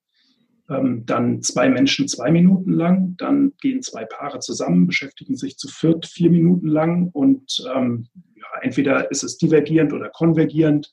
ähm, 0.67 1.05
dann 1.05 1.43
zwei 1.43 1.69
Menschen 1.69 2.07
zwei 2.07 2.31
Minuten 2.31 2.71
lang, 2.71 3.15
dann 3.17 3.53
gehen 3.61 3.83
zwei 3.83 4.03
Paare 4.03 4.39
zusammen, 4.39 4.87
beschäftigen 4.87 5.35
sich 5.35 5.57
zu 5.57 5.67
viert 5.67 6.07
vier 6.07 6.31
Minuten 6.31 6.67
lang 6.67 7.09
und 7.13 7.63
ähm, 7.75 8.07
ja, 8.35 8.47
entweder 8.63 9.11
ist 9.11 9.23
es 9.23 9.37
divergierend 9.37 9.93
oder 9.93 10.09
konvergierend, 10.09 10.91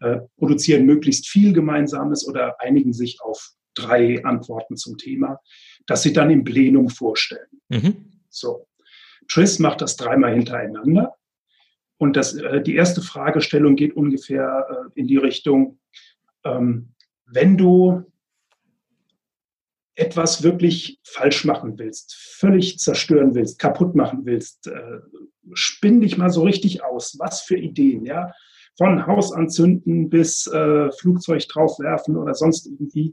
äh, 0.00 0.18
produzieren 0.36 0.86
möglichst 0.86 1.28
viel 1.28 1.52
Gemeinsames 1.52 2.28
oder 2.28 2.60
einigen 2.60 2.92
sich 2.92 3.20
auf 3.20 3.54
drei 3.78 4.24
Antworten 4.24 4.76
zum 4.76 4.98
Thema, 4.98 5.40
das 5.86 6.02
sie 6.02 6.12
dann 6.12 6.30
im 6.30 6.44
Plenum 6.44 6.88
vorstellen. 6.88 7.48
Mhm. 7.68 8.10
So. 8.28 8.66
Tris 9.28 9.58
macht 9.58 9.80
das 9.80 9.96
dreimal 9.96 10.34
hintereinander. 10.34 11.14
Und 11.98 12.16
das, 12.16 12.34
äh, 12.34 12.62
die 12.62 12.76
erste 12.76 13.02
Fragestellung 13.02 13.76
geht 13.76 13.94
ungefähr 13.94 14.66
äh, 14.70 15.00
in 15.00 15.06
die 15.06 15.16
Richtung, 15.16 15.78
ähm, 16.44 16.94
wenn 17.26 17.56
du 17.56 18.04
etwas 19.98 20.44
wirklich 20.44 21.00
falsch 21.02 21.44
machen 21.44 21.76
willst, 21.76 22.14
völlig 22.14 22.78
zerstören 22.78 23.34
willst, 23.34 23.58
kaputt 23.58 23.96
machen 23.96 24.24
willst, 24.24 24.68
äh, 24.68 25.00
spinn 25.54 26.00
dich 26.00 26.16
mal 26.16 26.30
so 26.30 26.42
richtig 26.42 26.84
aus. 26.84 27.16
Was 27.18 27.40
für 27.42 27.56
Ideen, 27.56 28.04
ja? 28.04 28.32
Von 28.76 29.08
Haus 29.08 29.32
anzünden 29.32 30.08
bis 30.08 30.46
äh, 30.46 30.92
Flugzeug 30.92 31.48
draufwerfen 31.48 32.16
oder 32.16 32.34
sonst 32.34 32.66
irgendwie 32.66 33.12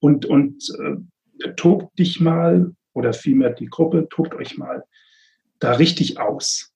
und, 0.00 0.26
und 0.26 0.64
äh, 0.80 1.52
tobt 1.54 1.98
dich 1.98 2.20
mal 2.20 2.74
oder 2.92 3.12
vielmehr 3.12 3.50
die 3.50 3.66
Gruppe, 3.66 4.08
tobt 4.10 4.34
euch 4.34 4.58
mal 4.58 4.84
da 5.60 5.72
richtig 5.72 6.18
aus. 6.18 6.72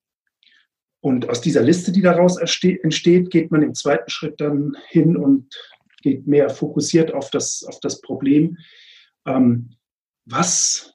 Und 1.00 1.28
aus 1.28 1.40
dieser 1.40 1.62
Liste, 1.62 1.92
die 1.92 2.02
daraus 2.02 2.38
entsteht, 2.38 3.30
geht 3.30 3.50
man 3.50 3.62
im 3.62 3.74
zweiten 3.74 4.08
Schritt 4.08 4.40
dann 4.40 4.76
hin 4.88 5.16
und 5.16 5.54
geht 6.02 6.26
mehr 6.26 6.48
fokussiert 6.48 7.12
auf 7.12 7.30
das, 7.30 7.64
auf 7.66 7.80
das 7.80 8.00
Problem. 8.00 8.58
Ähm, 9.26 9.76
was 10.24 10.94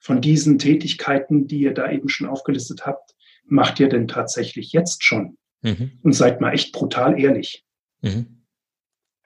von 0.00 0.20
diesen 0.20 0.58
Tätigkeiten, 0.58 1.46
die 1.46 1.60
ihr 1.60 1.74
da 1.74 1.90
eben 1.90 2.08
schon 2.08 2.28
aufgelistet 2.28 2.86
habt, 2.86 3.14
macht 3.44 3.78
ihr 3.78 3.88
denn 3.88 4.08
tatsächlich 4.08 4.72
jetzt 4.72 5.04
schon? 5.04 5.38
Mhm. 5.60 5.92
Und 6.02 6.12
seid 6.14 6.40
mal 6.40 6.52
echt 6.52 6.72
brutal 6.72 7.20
ehrlich. 7.20 7.64
Mhm. 8.00 8.41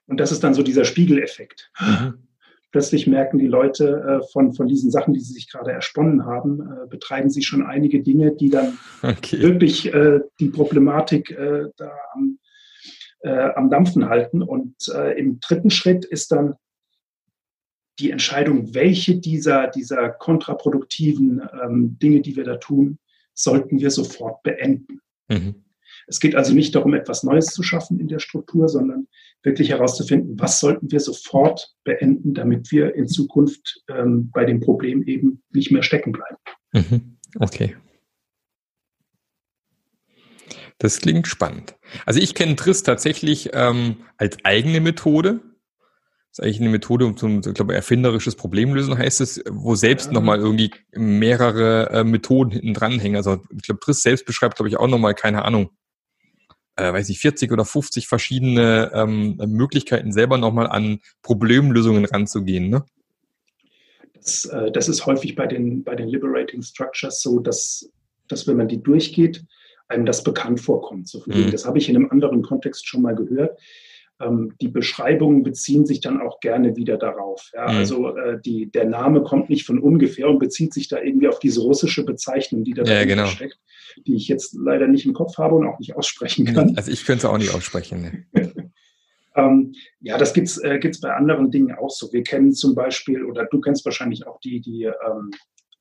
Und 0.07 0.19
das 0.19 0.31
ist 0.31 0.43
dann 0.43 0.53
so 0.53 0.63
dieser 0.63 0.85
Spiegeleffekt. 0.85 1.71
Mhm. 1.79 2.27
Plötzlich 2.71 3.07
merken 3.07 3.39
die 3.39 3.47
Leute 3.47 4.21
äh, 4.21 4.27
von, 4.31 4.53
von 4.53 4.67
diesen 4.67 4.91
Sachen, 4.91 5.13
die 5.13 5.19
sie 5.19 5.33
sich 5.33 5.49
gerade 5.49 5.71
ersponnen 5.71 6.25
haben, 6.25 6.61
äh, 6.61 6.87
betreiben 6.89 7.29
sie 7.29 7.43
schon 7.43 7.65
einige 7.65 8.01
Dinge, 8.01 8.35
die 8.35 8.49
dann 8.49 8.77
okay. 9.03 9.39
wirklich 9.41 9.93
äh, 9.93 10.19
die 10.39 10.49
Problematik 10.49 11.31
äh, 11.31 11.65
da 11.77 11.91
am, 12.13 12.39
äh, 13.21 13.49
am 13.55 13.69
Dampfen 13.69 14.09
halten. 14.09 14.41
Und 14.41 14.75
äh, 14.93 15.17
im 15.17 15.39
dritten 15.39 15.69
Schritt 15.69 16.03
ist 16.05 16.31
dann 16.31 16.55
die 17.99 18.11
Entscheidung, 18.11 18.73
welche 18.73 19.17
dieser, 19.17 19.67
dieser 19.67 20.09
kontraproduktiven 20.09 21.41
ähm, 21.63 21.97
Dinge, 21.99 22.21
die 22.21 22.35
wir 22.35 22.43
da 22.43 22.57
tun, 22.57 22.99
sollten 23.33 23.79
wir 23.79 23.91
sofort 23.91 24.43
beenden. 24.43 24.99
Mhm. 25.29 25.63
Es 26.07 26.19
geht 26.21 26.35
also 26.35 26.53
nicht 26.53 26.73
darum, 26.73 26.93
etwas 26.93 27.23
Neues 27.23 27.47
zu 27.47 27.63
schaffen 27.63 27.99
in 27.99 28.07
der 28.07 28.19
Struktur, 28.19 28.69
sondern 28.69 29.07
wirklich 29.43 29.69
herauszufinden, 29.69 30.39
was 30.39 30.59
sollten 30.59 30.89
wir 30.89 30.99
sofort 31.01 31.75
beenden, 31.83 32.33
damit 32.33 32.71
wir 32.71 32.95
in 32.95 33.07
Zukunft 33.07 33.83
ähm, 33.89 34.31
bei 34.31 34.45
dem 34.45 34.61
Problem 34.61 35.03
eben 35.03 35.43
nicht 35.51 35.71
mehr 35.71 35.83
stecken 35.83 36.13
bleiben. 36.13 36.37
Mhm. 36.73 37.17
Okay. 37.39 37.75
Das 40.77 41.01
klingt 41.01 41.27
spannend. 41.27 41.75
Also 42.05 42.19
ich 42.19 42.35
kenne 42.35 42.55
TRIS 42.55 42.83
tatsächlich 42.83 43.49
ähm, 43.53 43.97
als 44.17 44.37
eigene 44.43 44.79
Methode. 44.79 45.41
Das 46.29 46.39
ist 46.39 46.43
eigentlich 46.43 46.61
eine 46.61 46.69
Methode, 46.69 47.05
um 47.05 47.17
zum, 47.17 47.39
ich 47.39 47.53
glaube, 47.53 47.73
erfinderisches 47.73 48.35
Problemlösen 48.35 48.97
heißt 48.97 49.21
es, 49.21 49.43
wo 49.49 49.75
selbst 49.75 50.07
ja. 50.07 50.13
nochmal 50.13 50.39
irgendwie 50.39 50.71
mehrere 50.91 51.89
äh, 51.89 52.03
Methoden 52.03 52.51
hinten 52.51 52.73
dranhängen. 52.73 53.17
Also 53.17 53.41
ich 53.55 53.63
glaube, 53.63 53.79
TRIS 53.79 54.03
selbst 54.03 54.25
beschreibt, 54.25 54.55
glaube 54.55 54.69
ich, 54.69 54.77
auch 54.77 54.87
nochmal, 54.87 55.15
keine 55.15 55.43
Ahnung, 55.43 55.71
äh, 56.77 56.93
weiß 56.93 57.09
ich, 57.09 57.19
40 57.19 57.51
oder 57.51 57.65
50 57.65 58.07
verschiedene 58.07 58.91
ähm, 58.93 59.37
Möglichkeiten, 59.47 60.11
selber 60.11 60.37
nochmal 60.37 60.67
an 60.67 60.99
Problemlösungen 61.21 62.05
ranzugehen. 62.05 62.69
Ne? 62.69 62.85
Das, 64.13 64.45
äh, 64.45 64.71
das 64.71 64.87
ist 64.87 65.05
häufig 65.05 65.35
bei 65.35 65.47
den, 65.47 65.83
bei 65.83 65.95
den 65.95 66.07
Liberating 66.07 66.61
Structures 66.61 67.21
so, 67.21 67.39
dass, 67.39 67.89
dass 68.27 68.47
wenn 68.47 68.57
man 68.57 68.67
die 68.67 68.81
durchgeht, 68.81 69.43
einem 69.89 70.05
das 70.05 70.23
bekannt 70.23 70.59
vorkommt. 70.59 71.07
So 71.07 71.23
mhm. 71.25 71.51
Das 71.51 71.65
habe 71.65 71.77
ich 71.77 71.89
in 71.89 71.95
einem 71.95 72.09
anderen 72.11 72.41
Kontext 72.43 72.87
schon 72.87 73.01
mal 73.01 73.15
gehört. 73.15 73.59
Ähm, 74.19 74.53
die 74.61 74.67
Beschreibungen 74.67 75.43
beziehen 75.43 75.85
sich 75.85 76.01
dann 76.01 76.21
auch 76.21 76.39
gerne 76.39 76.75
wieder 76.75 76.97
darauf. 76.97 77.51
Ja? 77.53 77.71
Mhm. 77.71 77.77
Also 77.77 78.17
äh, 78.17 78.39
die, 78.41 78.71
der 78.71 78.85
Name 78.85 79.23
kommt 79.23 79.49
nicht 79.49 79.65
von 79.65 79.79
ungefähr 79.79 80.29
und 80.29 80.39
bezieht 80.39 80.73
sich 80.73 80.87
da 80.87 80.99
irgendwie 81.01 81.27
auf 81.27 81.39
diese 81.39 81.61
russische 81.61 82.03
Bezeichnung, 82.03 82.63
die 82.63 82.73
da 82.73 82.83
ja, 82.83 83.05
genau. 83.05 83.25
steckt 83.27 83.59
die 84.05 84.15
ich 84.15 84.27
jetzt 84.27 84.53
leider 84.53 84.87
nicht 84.87 85.05
im 85.05 85.13
Kopf 85.13 85.37
habe 85.37 85.55
und 85.55 85.67
auch 85.67 85.79
nicht 85.79 85.95
aussprechen 85.95 86.45
kann. 86.53 86.75
Also 86.75 86.91
ich 86.91 87.05
könnte 87.05 87.25
es 87.25 87.31
auch 87.31 87.37
nicht 87.37 87.53
aussprechen. 87.53 88.27
Ne? 88.33 88.71
ähm, 89.35 89.73
ja, 90.01 90.17
das 90.17 90.33
gibt 90.33 90.47
es 90.47 90.57
äh, 90.63 90.79
gibt's 90.79 91.01
bei 91.01 91.13
anderen 91.13 91.51
Dingen 91.51 91.73
auch 91.75 91.89
so. 91.89 92.11
Wir 92.11 92.23
kennen 92.23 92.53
zum 92.53 92.75
Beispiel, 92.75 93.23
oder 93.23 93.45
du 93.45 93.59
kennst 93.59 93.85
wahrscheinlich 93.85 94.27
auch 94.27 94.39
die, 94.41 94.61
die, 94.61 94.83
ähm, 94.83 95.31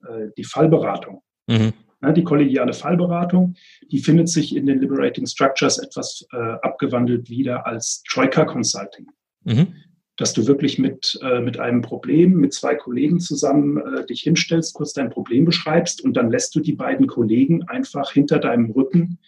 äh, 0.09 0.29
die 0.37 0.45
Fallberatung. 0.45 1.23
Mhm. 1.47 1.73
Die 2.03 2.25
kollegiale 2.25 2.73
Fallberatung, 2.73 3.55
die 3.91 3.99
findet 3.99 4.29
sich 4.29 4.55
in 4.55 4.67
den 4.67 4.81
Liberating 4.81 5.27
Structures 5.27 5.79
etwas 5.79 6.27
äh, 6.33 6.37
abgewandelt 6.37 7.31
wieder 7.31 7.67
als 7.67 8.03
Troika 8.03 8.45
Consulting. 8.45 9.07
Mhm 9.45 9.75
dass 10.17 10.33
du 10.33 10.47
wirklich 10.47 10.79
mit, 10.79 11.19
äh, 11.23 11.41
mit 11.41 11.59
einem 11.59 11.83
Problem, 11.83 12.35
mit 12.37 12.55
zwei 12.55 12.75
Kollegen 12.75 13.21
zusammen 13.21 13.77
äh, 13.77 14.07
dich 14.07 14.23
hinstellst, 14.23 14.75
kurz 14.75 14.93
dein 14.95 15.11
Problem 15.11 15.45
beschreibst 15.45 16.03
und 16.03 16.15
dann 16.15 16.31
lässt 16.31 16.55
du 16.55 16.61
die 16.61 16.73
beiden 16.73 17.07
Kollegen 17.07 17.65
einfach 17.65 18.13
hinter 18.13 18.39
deinem 18.39 18.71
Rücken 18.71 19.19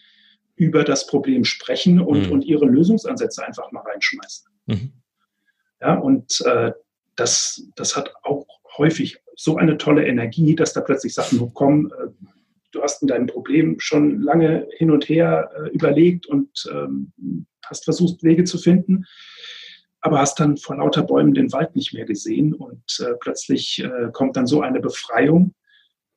über 0.57 0.85
das 0.85 1.07
Problem 1.07 1.45
sprechen 1.45 2.01
und, 2.01 2.27
mhm. 2.27 2.33
und 2.33 2.45
ihre 2.45 2.65
Lösungsansätze 2.65 3.47
einfach 3.47 3.71
mal 3.71 3.83
reinschmeißen. 3.83 4.49
Mhm. 4.67 4.93
Ja, 5.81 5.95
und 5.95 6.41
äh, 6.47 6.73
das, 7.17 7.63
das 7.77 7.97
hat 7.97 8.13
auch 8.23 8.47
häufig 8.79 9.19
so 9.37 9.57
eine 9.57 9.77
tolle 9.77 10.07
Energie, 10.07 10.57
dass 10.57 10.73
da 10.73 10.81
plötzlich 10.81 11.15
Sachen 11.15 11.39
hochkommen. 11.39 11.93
Du 12.71 12.83
hast 12.83 13.03
in 13.03 13.09
deinem 13.09 13.27
Problem 13.27 13.77
schon 13.79 14.21
lange 14.21 14.69
hin 14.77 14.91
und 14.91 15.09
her 15.09 15.51
äh, 15.57 15.69
überlegt 15.71 16.27
und 16.27 16.51
ähm, 16.71 17.13
hast 17.65 17.85
versucht, 17.85 18.23
Wege 18.23 18.45
zu 18.45 18.59
finden 18.59 19.05
aber 20.01 20.21
hast 20.21 20.39
dann 20.41 20.57
vor 20.57 20.77
lauter 20.77 21.03
Bäumen 21.03 21.35
den 21.35 21.53
Wald 21.53 21.75
nicht 21.75 21.93
mehr 21.93 22.05
gesehen 22.05 22.55
und 22.55 23.01
äh, 23.01 23.15
plötzlich 23.21 23.83
äh, 23.83 24.11
kommt 24.13 24.37
dann 24.37 24.47
so 24.47 24.61
eine 24.61 24.81
Befreiung, 24.81 25.55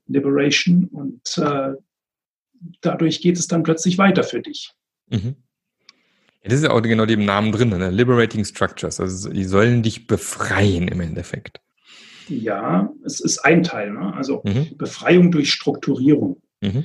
Liberation 0.07 0.85
und 0.85 1.37
äh, 1.37 1.73
dadurch 2.81 3.21
geht 3.21 3.37
es 3.37 3.47
dann 3.47 3.63
plötzlich 3.63 3.97
weiter 3.97 4.23
für 4.23 4.41
dich. 4.41 4.71
Mhm. 5.09 5.35
Ja, 6.43 6.49
das 6.49 6.53
ist 6.55 6.63
ja 6.63 6.71
auch 6.71 6.81
genau 6.81 7.05
dem 7.05 7.25
Namen 7.25 7.51
drin, 7.51 7.69
ne? 7.69 7.91
Liberating 7.91 8.45
Structures. 8.45 8.99
Also 8.99 9.29
die 9.29 9.43
sollen 9.43 9.83
dich 9.83 10.07
befreien 10.07 10.87
im 10.87 11.01
Endeffekt. 11.01 11.61
Ja, 12.39 12.91
es 13.03 13.19
ist 13.19 13.39
ein 13.39 13.63
Teil. 13.63 13.91
Ne? 13.91 14.13
Also 14.13 14.41
mhm. 14.45 14.77
Befreiung 14.77 15.31
durch 15.31 15.51
Strukturierung. 15.51 16.41
Mhm. 16.61 16.83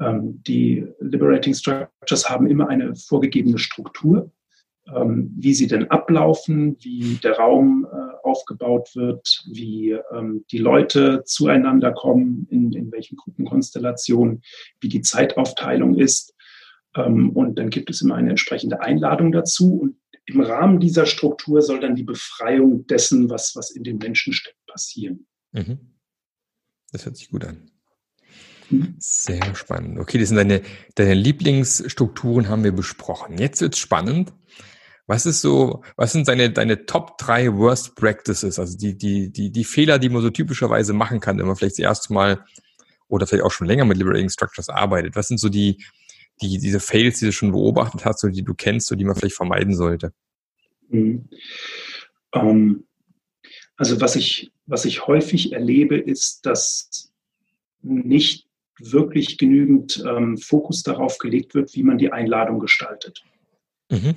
Ähm, 0.00 0.42
die 0.46 0.86
Liberating 1.00 1.54
Structures 1.54 2.28
haben 2.28 2.46
immer 2.46 2.68
eine 2.68 2.94
vorgegebene 2.96 3.58
Struktur 3.58 4.30
ähm, 4.94 5.32
wie 5.36 5.54
sie 5.54 5.66
denn 5.66 5.90
ablaufen, 5.90 6.76
wie 6.80 7.18
der 7.22 7.36
Raum 7.36 7.86
äh, 7.90 8.26
aufgebaut 8.26 8.90
wird, 8.94 9.44
wie 9.50 9.96
ähm, 10.12 10.44
die 10.50 10.58
Leute 10.58 11.22
zueinander 11.24 11.92
kommen, 11.92 12.46
in, 12.50 12.72
in 12.72 12.90
welchen 12.92 13.16
Gruppenkonstellationen, 13.16 14.42
wie 14.80 14.88
die 14.88 15.02
Zeitaufteilung 15.02 15.96
ist. 15.96 16.34
Ähm, 16.96 17.30
und 17.30 17.58
dann 17.58 17.70
gibt 17.70 17.90
es 17.90 18.00
immer 18.00 18.16
eine 18.16 18.30
entsprechende 18.30 18.80
Einladung 18.80 19.32
dazu. 19.32 19.74
Und 19.74 19.96
im 20.26 20.40
Rahmen 20.40 20.80
dieser 20.80 21.06
Struktur 21.06 21.62
soll 21.62 21.80
dann 21.80 21.94
die 21.94 22.04
Befreiung 22.04 22.86
dessen, 22.86 23.30
was, 23.30 23.54
was 23.56 23.70
in 23.70 23.84
den 23.84 23.98
Menschen 23.98 24.32
steckt, 24.32 24.56
passieren. 24.70 25.26
Mhm. 25.52 25.94
Das 26.92 27.04
hört 27.04 27.16
sich 27.16 27.30
gut 27.30 27.44
an. 27.44 27.70
Mhm. 28.70 28.94
Sehr 28.98 29.54
spannend. 29.54 29.98
Okay, 29.98 30.18
das 30.18 30.28
sind 30.28 30.36
deine, 30.36 30.62
deine 30.94 31.14
Lieblingsstrukturen 31.14 32.48
haben 32.48 32.64
wir 32.64 32.72
besprochen. 32.72 33.38
Jetzt 33.38 33.60
wird 33.60 33.74
es 33.74 33.80
spannend. 33.80 34.32
Was 35.06 35.26
ist 35.26 35.40
so, 35.40 35.82
was 35.96 36.12
sind 36.12 36.28
deine, 36.28 36.52
deine 36.52 36.86
Top 36.86 37.18
drei 37.18 37.52
Worst 37.52 37.96
Practices? 37.96 38.60
Also 38.60 38.78
die, 38.78 38.96
die, 38.96 39.32
die, 39.32 39.50
die 39.50 39.64
Fehler, 39.64 39.98
die 39.98 40.08
man 40.08 40.22
so 40.22 40.30
typischerweise 40.30 40.92
machen 40.92 41.18
kann, 41.18 41.38
wenn 41.38 41.46
man 41.46 41.56
vielleicht 41.56 41.78
das 41.78 41.84
erste 41.84 42.12
Mal 42.12 42.44
oder 43.08 43.26
vielleicht 43.26 43.44
auch 43.44 43.50
schon 43.50 43.66
länger 43.66 43.84
mit 43.84 43.96
Liberating 43.96 44.28
Structures 44.28 44.68
arbeitet. 44.68 45.16
Was 45.16 45.26
sind 45.26 45.38
so 45.38 45.48
die, 45.48 45.84
die, 46.40 46.58
diese 46.58 46.78
Fails, 46.78 47.18
die 47.18 47.26
du 47.26 47.32
schon 47.32 47.50
beobachtet 47.50 48.04
hast 48.04 48.22
oder 48.22 48.32
die 48.32 48.44
du 48.44 48.54
kennst 48.54 48.92
und 48.92 48.98
die 48.98 49.04
man 49.04 49.16
vielleicht 49.16 49.34
vermeiden 49.34 49.74
sollte? 49.74 50.12
Mhm. 50.88 51.28
Um, 52.32 52.48
ähm, 52.48 52.86
also 53.80 54.00
was 54.00 54.16
ich, 54.16 54.52
was 54.66 54.84
ich 54.84 55.06
häufig 55.06 55.52
erlebe, 55.52 55.96
ist, 55.96 56.44
dass 56.46 57.12
nicht 57.82 58.46
wirklich 58.78 59.38
genügend 59.38 60.02
ähm, 60.06 60.38
Fokus 60.38 60.82
darauf 60.82 61.18
gelegt 61.18 61.54
wird, 61.54 61.74
wie 61.74 61.82
man 61.82 61.98
die 61.98 62.12
Einladung 62.12 62.60
gestaltet. 62.60 63.22
Mhm 63.90 64.14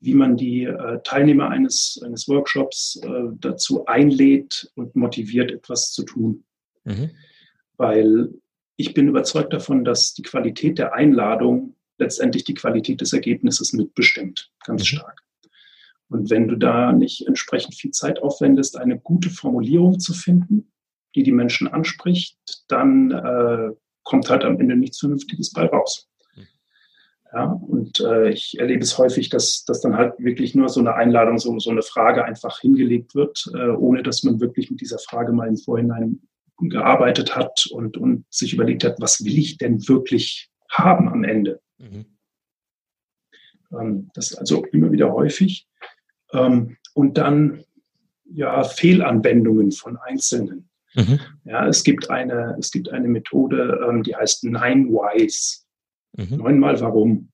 wie 0.00 0.14
man 0.14 0.36
die 0.36 0.64
äh, 0.64 0.98
Teilnehmer 1.04 1.50
eines, 1.50 2.00
eines 2.04 2.26
Workshops 2.26 2.98
äh, 3.04 3.28
dazu 3.38 3.86
einlädt 3.86 4.70
und 4.74 4.96
motiviert, 4.96 5.52
etwas 5.52 5.92
zu 5.92 6.04
tun. 6.04 6.44
Mhm. 6.84 7.10
Weil 7.76 8.30
ich 8.76 8.94
bin 8.94 9.08
überzeugt 9.08 9.52
davon, 9.52 9.84
dass 9.84 10.14
die 10.14 10.22
Qualität 10.22 10.78
der 10.78 10.94
Einladung 10.94 11.76
letztendlich 11.98 12.44
die 12.44 12.54
Qualität 12.54 13.02
des 13.02 13.12
Ergebnisses 13.12 13.74
mitbestimmt, 13.74 14.50
ganz 14.64 14.82
mhm. 14.82 14.86
stark. 14.86 15.22
Und 16.10 16.28
wenn 16.28 16.48
du 16.48 16.56
da 16.56 16.92
nicht 16.92 17.26
entsprechend 17.26 17.76
viel 17.76 17.92
Zeit 17.92 18.20
aufwendest, 18.22 18.76
eine 18.76 18.98
gute 18.98 19.30
Formulierung 19.30 20.00
zu 20.00 20.12
finden, 20.12 20.72
die 21.14 21.22
die 21.22 21.32
Menschen 21.32 21.68
anspricht, 21.68 22.36
dann 22.68 23.10
äh, 23.12 23.70
kommt 24.02 24.28
halt 24.28 24.44
am 24.44 24.60
Ende 24.60 24.76
nichts 24.76 24.98
Vernünftiges 24.98 25.52
bei 25.52 25.66
raus. 25.66 26.10
Ja, 27.32 27.44
und 27.44 28.00
äh, 28.00 28.30
ich 28.30 28.58
erlebe 28.58 28.82
es 28.82 28.98
häufig, 28.98 29.28
dass, 29.28 29.64
dass 29.64 29.80
dann 29.80 29.96
halt 29.96 30.14
wirklich 30.18 30.56
nur 30.56 30.68
so 30.68 30.80
eine 30.80 30.94
Einladung, 30.94 31.38
so, 31.38 31.56
so 31.60 31.70
eine 31.70 31.82
Frage 31.82 32.24
einfach 32.24 32.58
hingelegt 32.58 33.14
wird, 33.14 33.48
äh, 33.54 33.68
ohne 33.68 34.02
dass 34.02 34.24
man 34.24 34.40
wirklich 34.40 34.68
mit 34.68 34.80
dieser 34.80 34.98
Frage 34.98 35.32
mal 35.32 35.46
im 35.46 35.56
Vorhinein 35.56 36.20
gearbeitet 36.58 37.36
hat 37.36 37.66
und, 37.70 37.96
und 37.96 38.24
sich 38.30 38.52
überlegt 38.52 38.82
hat, 38.82 38.96
was 39.00 39.24
will 39.24 39.38
ich 39.38 39.58
denn 39.58 39.86
wirklich 39.88 40.50
haben 40.68 41.08
am 41.08 41.22
Ende. 41.22 41.60
Mhm. 41.78 42.06
Ähm, 43.72 44.10
das 44.14 44.32
ist 44.32 44.38
also 44.38 44.64
immer 44.72 44.90
wieder 44.90 45.12
häufig. 45.12 45.69
Ähm, 46.32 46.76
und 46.94 47.18
dann 47.18 47.64
ja 48.32 48.62
Fehlanwendungen 48.64 49.72
von 49.72 49.96
Einzelnen. 49.96 50.68
Mhm. 50.94 51.20
Ja, 51.44 51.66
es 51.68 51.84
gibt 51.84 52.10
eine, 52.10 52.56
es 52.58 52.70
gibt 52.70 52.90
eine 52.90 53.08
Methode, 53.08 53.80
ähm, 53.88 54.02
die 54.02 54.14
heißt 54.14 54.44
Nine 54.44 54.88
Whys. 54.88 55.66
Mhm. 56.16 56.36
Neunmal 56.36 56.80
warum. 56.80 57.28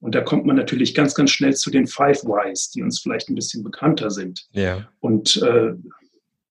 Und 0.00 0.14
da 0.14 0.20
kommt 0.20 0.46
man 0.46 0.56
natürlich 0.56 0.94
ganz, 0.94 1.14
ganz 1.14 1.30
schnell 1.30 1.56
zu 1.56 1.70
den 1.70 1.86
Five 1.86 2.24
Whys, 2.24 2.70
die 2.70 2.82
uns 2.82 3.00
vielleicht 3.00 3.28
ein 3.28 3.34
bisschen 3.34 3.64
bekannter 3.64 4.10
sind. 4.10 4.46
Ja. 4.52 4.88
Und 5.00 5.36
äh, 5.42 5.74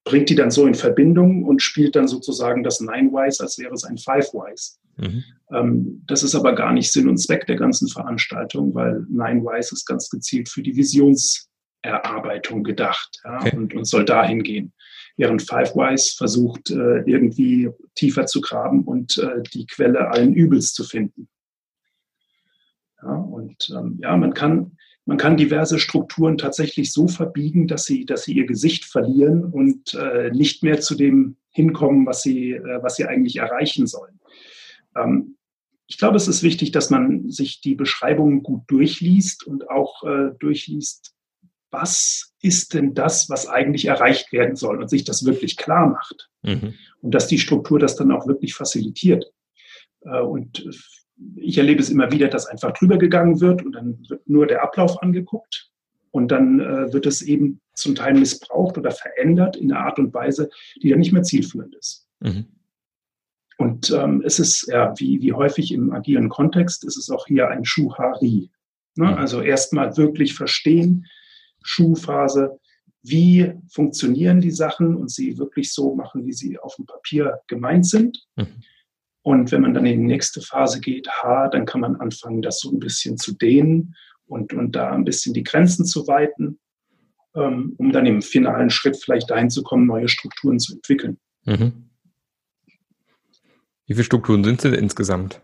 bringt 0.03 0.29
die 0.29 0.35
dann 0.35 0.51
so 0.51 0.65
in 0.65 0.75
Verbindung 0.75 1.43
und 1.43 1.61
spielt 1.61 1.95
dann 1.95 2.07
sozusagen 2.07 2.63
das 2.63 2.79
Nine 2.79 3.11
Wise, 3.11 3.43
als 3.43 3.57
wäre 3.57 3.73
es 3.73 3.83
ein 3.83 3.97
Five 3.97 4.33
Wise. 4.33 4.77
Mhm. 4.97 5.23
Ähm, 5.53 6.03
das 6.07 6.23
ist 6.23 6.35
aber 6.35 6.55
gar 6.55 6.73
nicht 6.73 6.91
Sinn 6.91 7.07
und 7.07 7.17
Zweck 7.17 7.45
der 7.47 7.55
ganzen 7.55 7.87
Veranstaltung, 7.87 8.73
weil 8.73 9.05
Nine 9.09 9.43
Wise 9.43 9.73
ist 9.73 9.85
ganz 9.85 10.09
gezielt 10.09 10.49
für 10.49 10.61
die 10.61 10.75
Visionserarbeitung 11.87 12.63
gedacht 12.63 13.21
ja, 13.23 13.37
okay. 13.37 13.55
und, 13.55 13.73
und 13.73 13.85
soll 13.85 14.05
dahin 14.05 14.43
gehen. 14.43 14.73
Während 15.15 15.41
Five 15.41 15.75
Wise 15.75 16.15
versucht, 16.15 16.69
äh, 16.69 17.01
irgendwie 17.05 17.69
tiefer 17.95 18.27
zu 18.27 18.41
graben 18.41 18.83
und 18.83 19.17
äh, 19.17 19.41
die 19.53 19.65
Quelle 19.65 20.09
allen 20.11 20.33
Übels 20.33 20.73
zu 20.73 20.83
finden. 20.83 21.27
Ja, 23.01 23.15
und 23.15 23.69
ähm, 23.75 23.97
ja, 24.01 24.15
man 24.15 24.33
kann, 24.33 24.77
man 25.05 25.17
kann 25.17 25.37
diverse 25.37 25.79
Strukturen 25.79 26.37
tatsächlich 26.37 26.91
so 26.91 27.07
verbiegen, 27.07 27.67
dass 27.67 27.85
sie, 27.85 28.05
dass 28.05 28.23
sie 28.23 28.33
ihr 28.33 28.45
Gesicht 28.45 28.85
verlieren 28.85 29.43
und 29.43 29.93
äh, 29.95 30.29
nicht 30.31 30.63
mehr 30.63 30.79
zu 30.81 30.95
dem 30.95 31.37
hinkommen, 31.49 32.05
was 32.05 32.21
sie, 32.21 32.51
äh, 32.51 32.83
was 32.83 32.95
sie 32.95 33.05
eigentlich 33.05 33.37
erreichen 33.37 33.87
sollen. 33.87 34.19
Ähm, 34.95 35.37
ich 35.87 35.97
glaube, 35.97 36.17
es 36.17 36.27
ist 36.27 36.43
wichtig, 36.43 36.71
dass 36.71 36.89
man 36.89 37.31
sich 37.31 37.61
die 37.61 37.73
Beschreibungen 37.75 38.43
gut 38.43 38.63
durchliest 38.67 39.47
und 39.47 39.69
auch 39.69 40.03
äh, 40.03 40.31
durchliest, 40.37 41.16
was 41.71 42.33
ist 42.41 42.73
denn 42.73 42.93
das, 42.93 43.29
was 43.29 43.47
eigentlich 43.47 43.85
erreicht 43.85 44.31
werden 44.31 44.55
soll 44.55 44.81
und 44.81 44.89
sich 44.89 45.03
das 45.03 45.25
wirklich 45.25 45.57
klar 45.57 45.87
macht. 45.87 46.29
Mhm. 46.43 46.75
Und 47.01 47.13
dass 47.13 47.27
die 47.27 47.39
Struktur 47.39 47.79
das 47.79 47.95
dann 47.95 48.11
auch 48.11 48.27
wirklich 48.27 48.53
facilitiert. 48.53 49.25
Äh, 50.01 50.21
und 50.21 50.65
ich 51.35 51.57
erlebe 51.57 51.81
es 51.81 51.89
immer 51.89 52.11
wieder, 52.11 52.27
dass 52.27 52.45
einfach 52.45 52.73
drüber 52.73 52.97
gegangen 52.97 53.41
wird 53.41 53.63
und 53.63 53.73
dann 53.73 53.99
wird 54.07 54.27
nur 54.29 54.47
der 54.47 54.63
Ablauf 54.63 55.01
angeguckt 55.01 55.71
und 56.11 56.29
dann 56.29 56.59
äh, 56.59 56.93
wird 56.93 57.05
es 57.05 57.21
eben 57.21 57.59
zum 57.73 57.95
Teil 57.95 58.13
missbraucht 58.13 58.77
oder 58.77 58.91
verändert 58.91 59.55
in 59.55 59.71
einer 59.71 59.85
Art 59.85 59.99
und 59.99 60.13
Weise, 60.13 60.49
die 60.81 60.89
dann 60.89 60.99
nicht 60.99 61.13
mehr 61.13 61.23
zielführend 61.23 61.75
ist. 61.75 62.07
Mhm. 62.19 62.45
Und 63.57 63.89
ähm, 63.91 64.21
es 64.23 64.39
ist 64.39 64.67
ja 64.71 64.93
wie, 64.97 65.21
wie 65.21 65.33
häufig 65.33 65.71
im 65.71 65.91
agilen 65.91 66.29
Kontext, 66.29 66.83
ist 66.85 66.97
es 66.97 67.09
auch 67.09 67.25
hier 67.25 67.49
ein 67.49 67.65
Schuhari. 67.65 68.51
Ne? 68.95 69.07
Mhm. 69.11 69.13
Also 69.13 69.41
erstmal 69.41 69.97
wirklich 69.97 70.35
verstehen, 70.35 71.07
Schuhphase, 71.67 72.59
wie 73.03 73.53
funktionieren 73.69 74.41
die 74.41 74.51
Sachen 74.51 74.95
und 74.95 75.11
sie 75.11 75.37
wirklich 75.37 75.73
so 75.73 75.95
machen, 75.95 76.25
wie 76.25 76.33
sie 76.33 76.57
auf 76.59 76.75
dem 76.75 76.85
Papier 76.85 77.39
gemeint 77.47 77.85
sind. 77.85 78.25
Mhm. 78.35 78.63
Und 79.21 79.51
wenn 79.51 79.61
man 79.61 79.73
dann 79.73 79.85
in 79.85 79.99
die 79.99 80.07
nächste 80.07 80.41
Phase 80.41 80.79
geht, 80.79 81.09
H, 81.09 81.49
dann 81.49 81.65
kann 81.65 81.81
man 81.81 81.97
anfangen, 81.97 82.41
das 82.41 82.59
so 82.59 82.71
ein 82.71 82.79
bisschen 82.79 83.17
zu 83.17 83.33
dehnen 83.33 83.95
und, 84.25 84.53
und 84.53 84.75
da 84.75 84.91
ein 84.91 85.03
bisschen 85.03 85.33
die 85.33 85.43
Grenzen 85.43 85.85
zu 85.85 86.07
weiten, 86.07 86.59
ähm, 87.35 87.75
um 87.77 87.91
dann 87.91 88.05
im 88.05 88.21
finalen 88.21 88.69
Schritt 88.69 88.97
vielleicht 88.97 89.29
dahin 89.29 89.49
zu 89.49 89.63
kommen, 89.63 89.85
neue 89.85 90.07
Strukturen 90.07 90.59
zu 90.59 90.75
entwickeln. 90.75 91.17
Mhm. 91.45 91.89
Wie 93.85 93.93
viele 93.93 94.03
Strukturen 94.03 94.43
sind 94.43 94.63
es 94.63 94.77
insgesamt? 94.77 95.41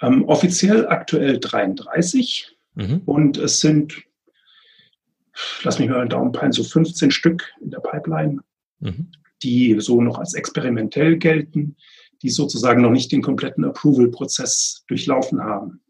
Ähm, 0.00 0.24
offiziell 0.24 0.86
aktuell 0.88 1.40
33 1.40 2.56
mhm. 2.74 3.02
und 3.04 3.36
es 3.38 3.60
sind, 3.60 4.02
lass 5.62 5.78
mich 5.78 5.88
mal 5.88 6.00
den 6.00 6.08
Daumen 6.08 6.32
peilen, 6.32 6.52
so 6.52 6.64
15 6.64 7.10
Stück 7.10 7.52
in 7.60 7.70
der 7.70 7.80
Pipeline, 7.80 8.40
mhm. 8.80 9.12
die 9.42 9.76
so 9.80 10.00
noch 10.00 10.18
als 10.18 10.34
experimentell 10.34 11.16
gelten 11.16 11.76
die 12.22 12.30
sozusagen 12.30 12.82
noch 12.82 12.90
nicht 12.90 13.12
den 13.12 13.22
kompletten 13.22 13.64
Approval-Prozess 13.64 14.84
durchlaufen 14.88 15.42
haben. 15.42 15.80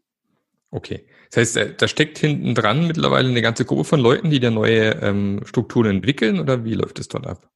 Okay. 0.71 1.05
Das 1.31 1.37
heißt, 1.37 1.57
äh, 1.57 1.75
da 1.75 1.87
steckt 1.87 2.19
hinten 2.19 2.53
dran 2.55 2.87
mittlerweile 2.87 3.29
eine 3.29 3.41
ganze 3.41 3.65
Gruppe 3.65 3.83
von 3.83 3.99
Leuten, 3.99 4.29
die 4.29 4.39
da 4.39 4.51
neue 4.51 4.91
ähm, 5.01 5.41
Strukturen 5.45 5.97
entwickeln 5.97 6.39
oder 6.39 6.63
wie 6.63 6.73
läuft 6.73 6.99
es 6.99 7.07
dort 7.07 7.27
ab? 7.27 7.49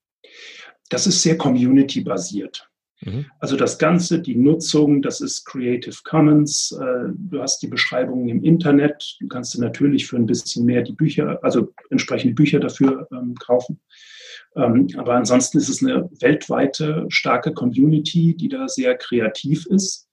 Das 0.90 1.08
ist 1.08 1.22
sehr 1.22 1.38
community-basiert. 1.38 2.70
Mhm. 3.06 3.26
Also 3.40 3.56
das 3.56 3.78
Ganze, 3.78 4.20
die 4.20 4.36
Nutzung, 4.36 5.02
das 5.02 5.22
ist 5.22 5.46
Creative 5.46 5.96
Commons. 6.04 6.72
Äh, 6.72 7.10
du 7.16 7.42
hast 7.42 7.60
die 7.62 7.68
Beschreibungen 7.68 8.30
im 8.30 8.44
Internet. 8.44 9.18
Du 9.20 9.28
kannst 9.28 9.54
dir 9.54 9.62
natürlich 9.62 10.08
für 10.08 10.18
ein 10.18 10.26
bisschen 10.26 10.66
mehr 10.66 10.82
die 10.82 10.94
Bücher, 10.94 11.40
also 11.44 11.74
entsprechende 11.90 12.36
Bücher 12.36 12.60
dafür 12.60 13.08
ähm, 13.12 13.36
kaufen. 13.36 13.80
Ähm, 14.56 14.88
aber 14.98 15.16
ansonsten 15.16 15.58
ist 15.58 15.70
es 15.70 15.84
eine 15.84 16.10
weltweite 16.20 17.06
starke 17.10 17.54
Community, 17.54 18.36
die 18.36 18.50
da 18.50 18.68
sehr 18.68 18.96
kreativ 18.98 19.66
ist, 19.68 20.08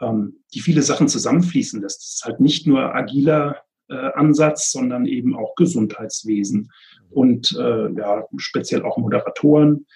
ähm, 0.00 0.36
die 0.54 0.60
viele 0.60 0.82
Sachen 0.82 1.08
zusammenfließen 1.08 1.80
lässt. 1.80 2.02
Es 2.02 2.14
ist 2.14 2.24
halt 2.24 2.40
nicht 2.40 2.66
nur 2.66 2.94
agiler 2.94 3.62
äh, 3.88 3.94
Ansatz, 4.14 4.70
sondern 4.70 5.06
eben 5.06 5.36
auch 5.36 5.54
Gesundheitswesen 5.56 6.70
und 7.10 7.52
äh, 7.58 7.92
ja, 7.92 8.26
speziell 8.36 8.82
auch 8.82 8.96
Moderatoren. 8.96 9.86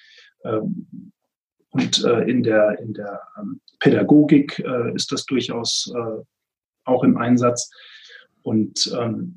Ähm, 0.45 1.13
und 1.77 2.05
äh, 2.05 2.23
in 2.23 2.43
der, 2.43 2.79
in 2.79 2.95
der 2.95 3.21
ähm, 3.39 3.61
Pädagogik 3.81 4.59
äh, 4.61 4.95
ist 4.95 5.13
das 5.13 5.27
durchaus 5.27 5.93
äh, 5.95 6.23
auch 6.85 7.05
im 7.05 7.19
Einsatz. 7.19 7.71
Und 8.43 8.91
ähm, 8.99 9.37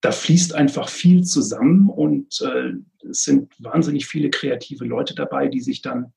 da 0.00 0.12
fließt 0.12 0.54
einfach 0.54 0.88
viel 0.88 1.24
zusammen 1.24 1.90
und 1.90 2.40
äh, 2.40 2.72
es 3.06 3.24
sind 3.24 3.52
wahnsinnig 3.58 4.06
viele 4.06 4.30
kreative 4.30 4.86
Leute 4.86 5.14
dabei, 5.14 5.48
die 5.48 5.60
sich 5.60 5.82
dann 5.82 6.14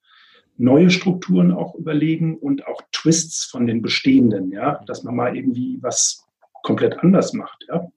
neue 0.56 0.90
Strukturen 0.90 1.52
auch 1.52 1.76
überlegen 1.76 2.38
und 2.38 2.66
auch 2.66 2.82
Twists 2.94 3.44
von 3.44 3.68
den 3.68 3.82
bestehenden, 3.82 4.52
ja, 4.52 4.82
dass 4.86 5.04
man 5.04 5.16
mal 5.18 5.36
irgendwie 5.36 5.80
was 5.82 6.26
komplett 6.64 6.98
anders 7.00 7.34
macht, 7.34 7.66
ja. 7.68 7.92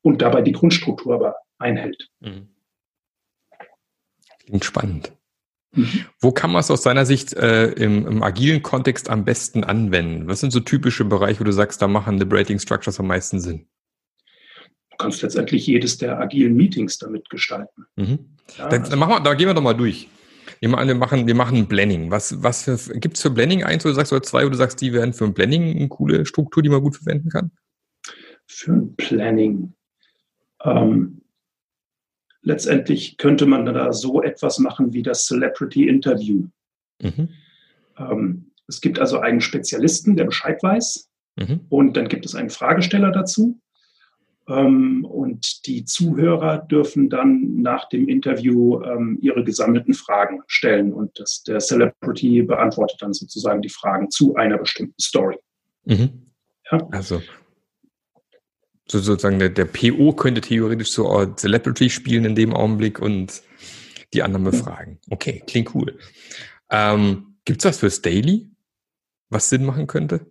Und 0.00 0.22
dabei 0.22 0.40
die 0.40 0.52
Grundstruktur 0.52 1.14
aber 1.14 1.36
einhält. 1.58 2.08
Mhm. 2.20 2.48
Klingt 4.38 4.64
spannend. 4.64 5.12
Mhm. 5.74 6.04
Wo 6.20 6.32
kann 6.32 6.52
man 6.52 6.60
es 6.60 6.70
aus 6.70 6.82
deiner 6.82 7.06
Sicht 7.06 7.32
äh, 7.34 7.68
im, 7.72 8.06
im, 8.06 8.22
agilen 8.22 8.62
Kontext 8.62 9.08
am 9.08 9.24
besten 9.24 9.64
anwenden? 9.64 10.28
Was 10.28 10.40
sind 10.40 10.52
so 10.52 10.60
typische 10.60 11.04
Bereiche, 11.04 11.40
wo 11.40 11.44
du 11.44 11.52
sagst, 11.52 11.80
da 11.80 11.88
machen 11.88 12.18
Liberating 12.18 12.58
Structures 12.58 13.00
am 13.00 13.06
meisten 13.06 13.40
Sinn? 13.40 13.66
kannst 15.02 15.22
letztendlich 15.22 15.66
jedes 15.66 15.98
der 15.98 16.20
agilen 16.20 16.54
Meetings 16.54 16.98
damit 16.98 17.28
gestalten. 17.28 17.86
Mhm. 17.96 18.18
Ja, 18.56 18.68
dann, 18.68 18.98
machen 18.98 19.10
wir, 19.10 19.20
da 19.20 19.34
gehen 19.34 19.48
wir 19.48 19.54
doch 19.54 19.62
mal 19.62 19.74
durch. 19.74 20.08
Wir 20.60 20.68
machen, 20.68 20.86
wir 20.86 20.94
machen, 20.94 21.26
wir 21.26 21.34
machen 21.34 21.56
ein 21.58 21.66
Blending. 21.66 22.10
Was, 22.10 22.42
was 22.42 22.90
gibt 22.94 23.16
es 23.16 23.22
für 23.22 23.30
Blending 23.30 23.64
eins, 23.64 23.84
wo 23.84 23.88
du 23.88 23.94
sagst, 23.94 24.12
oder 24.12 24.22
zwei, 24.22 24.44
wo 24.44 24.48
du 24.48 24.56
sagst, 24.56 24.80
die 24.80 24.92
wären 24.92 25.12
für 25.12 25.24
ein 25.24 25.34
Blending 25.34 25.76
eine 25.76 25.88
coole 25.88 26.24
Struktur, 26.24 26.62
die 26.62 26.68
man 26.68 26.80
gut 26.80 26.96
verwenden 26.96 27.30
kann? 27.30 27.50
Für 28.46 28.72
ein 28.72 28.94
Planning. 28.96 29.74
Ähm, 30.62 31.21
letztendlich 32.42 33.16
könnte 33.16 33.46
man 33.46 33.64
da 33.66 33.92
so 33.92 34.22
etwas 34.22 34.58
machen 34.58 34.92
wie 34.92 35.02
das 35.02 35.26
Celebrity 35.26 35.88
Interview. 35.88 36.46
Mhm. 37.00 37.28
Ähm, 37.98 38.50
es 38.68 38.80
gibt 38.80 38.98
also 38.98 39.18
einen 39.18 39.40
Spezialisten, 39.40 40.16
der 40.16 40.24
Bescheid 40.24 40.62
weiß. 40.62 41.08
Mhm. 41.36 41.60
Und 41.68 41.96
dann 41.96 42.08
gibt 42.08 42.26
es 42.26 42.34
einen 42.34 42.50
Fragesteller 42.50 43.10
dazu. 43.10 43.60
Ähm, 44.48 45.04
und 45.04 45.66
die 45.66 45.84
Zuhörer 45.84 46.58
dürfen 46.58 47.08
dann 47.08 47.62
nach 47.62 47.88
dem 47.88 48.08
Interview 48.08 48.82
ähm, 48.82 49.18
ihre 49.22 49.44
gesammelten 49.44 49.94
Fragen 49.94 50.40
stellen 50.48 50.92
und 50.92 51.18
das, 51.18 51.44
der 51.44 51.60
Celebrity 51.60 52.42
beantwortet 52.42 53.00
dann 53.00 53.12
sozusagen 53.12 53.62
die 53.62 53.68
Fragen 53.68 54.10
zu 54.10 54.34
einer 54.34 54.58
bestimmten 54.58 55.00
Story. 55.00 55.36
Mhm. 55.84 56.32
Ja? 56.70 56.88
Also 56.90 57.22
so 58.92 58.98
sozusagen 58.98 59.38
der, 59.38 59.48
der 59.48 59.64
PO 59.64 60.12
könnte 60.12 60.42
theoretisch 60.42 60.90
so 60.90 61.24
Celebrity 61.36 61.88
spielen 61.88 62.26
in 62.26 62.34
dem 62.34 62.52
Augenblick 62.52 62.98
und 62.98 63.42
die 64.12 64.22
anderen 64.22 64.44
befragen. 64.44 64.98
Okay, 65.08 65.42
klingt 65.46 65.74
cool. 65.74 65.98
Ähm, 66.70 67.36
Gibt 67.46 67.60
es 67.60 67.64
was 67.64 67.78
fürs 67.78 68.02
Daily, 68.02 68.50
was 69.30 69.48
Sinn 69.48 69.64
machen 69.64 69.86
könnte? 69.86 70.30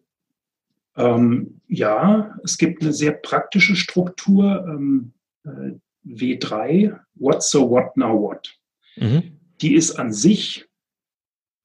Ähm, 0.96 1.62
ja, 1.68 2.38
es 2.44 2.58
gibt 2.60 2.84
eine 2.84 2.94
sehr 2.94 3.14
praktische 3.14 3.76
Struktur, 3.76 4.64
ähm, 4.68 5.14
äh, 5.44 5.72
W3, 6.06 7.00
What 7.16 7.44
so 7.44 7.68
what 7.68 7.98
now 7.98 8.14
what. 8.14 8.56
Mhm. 8.96 9.40
Die 9.62 9.74
ist 9.74 9.92
an 9.94 10.14
sich 10.14 10.66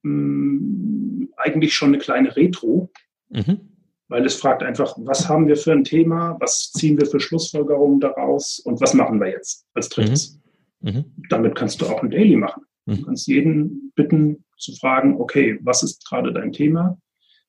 mh, 0.02 0.12
mm, 0.12 1.28
eigentlich 1.36 1.74
schon 1.74 1.88
eine 1.88 1.98
kleine 1.98 2.34
Retro, 2.36 2.90
mhm. 3.28 3.75
Weil 4.08 4.24
es 4.24 4.36
fragt 4.36 4.62
einfach, 4.62 4.94
was 4.98 5.28
haben 5.28 5.48
wir 5.48 5.56
für 5.56 5.72
ein 5.72 5.84
Thema, 5.84 6.36
was 6.40 6.72
ziehen 6.72 6.98
wir 6.98 7.06
für 7.06 7.20
Schlussfolgerungen 7.20 8.00
daraus 8.00 8.58
und 8.60 8.80
was 8.80 8.94
machen 8.94 9.20
wir 9.20 9.30
jetzt 9.30 9.66
als 9.74 9.88
drittes. 9.88 10.38
Mhm. 10.80 10.90
mhm. 10.90 11.04
Damit 11.28 11.54
kannst 11.54 11.80
du 11.80 11.86
auch 11.86 12.02
ein 12.02 12.10
Daily 12.10 12.36
machen. 12.36 12.62
Du 12.86 12.94
mhm. 12.94 13.04
kannst 13.04 13.26
jeden 13.26 13.92
bitten 13.94 14.44
zu 14.58 14.74
fragen, 14.76 15.20
okay, 15.20 15.58
was 15.62 15.82
ist 15.82 16.06
gerade 16.08 16.32
dein 16.32 16.52
Thema? 16.52 16.98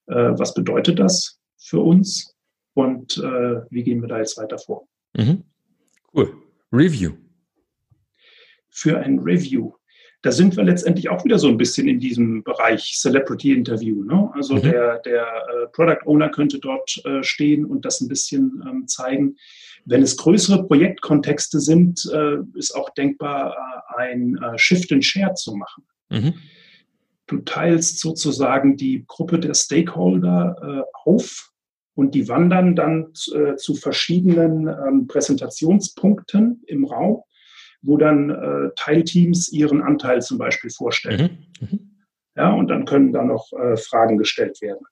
Äh, 0.08 0.34
was 0.38 0.54
bedeutet 0.54 1.00
das? 1.00 1.38
für 1.68 1.82
uns 1.82 2.34
und 2.74 3.18
äh, 3.18 3.62
wie 3.70 3.84
gehen 3.84 4.02
wir 4.02 4.08
da 4.08 4.20
jetzt 4.20 4.38
weiter 4.38 4.58
vor. 4.58 4.88
Mhm. 5.16 5.44
Cool. 6.14 6.34
Review. 6.72 7.14
Für 8.70 9.00
ein 9.00 9.20
Review. 9.20 9.74
Da 10.24 10.32
sind 10.32 10.58
wir 10.58 10.64
letztendlich 10.64 11.10
auch 11.10 11.24
wieder 11.26 11.38
so 11.38 11.48
ein 11.48 11.58
bisschen 11.58 11.88
in 11.88 12.00
diesem 12.00 12.44
Bereich 12.44 12.98
Celebrity 12.98 13.54
Interview. 13.54 14.04
Ne? 14.04 14.30
Also 14.34 14.56
mhm. 14.56 14.62
der, 14.62 15.00
der 15.00 15.24
äh, 15.24 15.68
Product 15.72 16.06
Owner 16.06 16.30
könnte 16.30 16.60
dort 16.60 17.02
äh, 17.06 17.24
stehen 17.24 17.66
und 17.66 17.86
das 17.86 18.02
ein 18.02 18.08
bisschen 18.08 18.64
ähm, 18.68 18.88
zeigen. 18.88 19.36
Wenn 19.86 20.04
es 20.04 20.18
größere 20.18 20.68
Projektkontexte 20.68 21.62
sind, 21.62 22.10
äh, 22.12 22.38
ist 22.56 22.76
auch 22.76 22.90
denkbar, 22.90 23.56
äh, 23.98 24.02
ein 24.02 24.38
äh, 24.38 24.58
Shift 24.58 24.92
and 24.92 25.06
Share 25.06 25.34
zu 25.36 25.56
machen. 25.56 25.86
Mhm. 26.10 26.34
Du 27.28 27.38
teilst 27.40 28.00
sozusagen 28.00 28.76
die 28.76 29.06
Gruppe 29.08 29.40
der 29.40 29.54
Stakeholder 29.54 30.86
auf 31.04 31.52
und 31.94 32.16
die 32.16 32.30
wandern 32.30 32.74
dann 32.74 33.14
zu 33.14 33.76
verschiedenen 33.76 34.70
ähm, 34.70 35.08
Präsentationspunkten 35.08 36.64
im 36.68 36.86
Raum, 36.86 37.24
wo 37.82 37.98
dann 37.98 38.72
Teilteams 38.76 39.52
ihren 39.52 39.82
Anteil 39.82 40.22
zum 40.22 40.38
Beispiel 40.38 40.70
vorstellen. 40.70 41.48
Mhm. 41.60 41.68
Mhm. 41.68 41.80
Ja, 42.36 42.52
und 42.52 42.68
dann 42.68 42.86
können 42.86 43.14
da 43.14 43.24
noch 43.24 43.48
Fragen 43.78 44.18
gestellt 44.18 44.62
werden. 44.62 44.86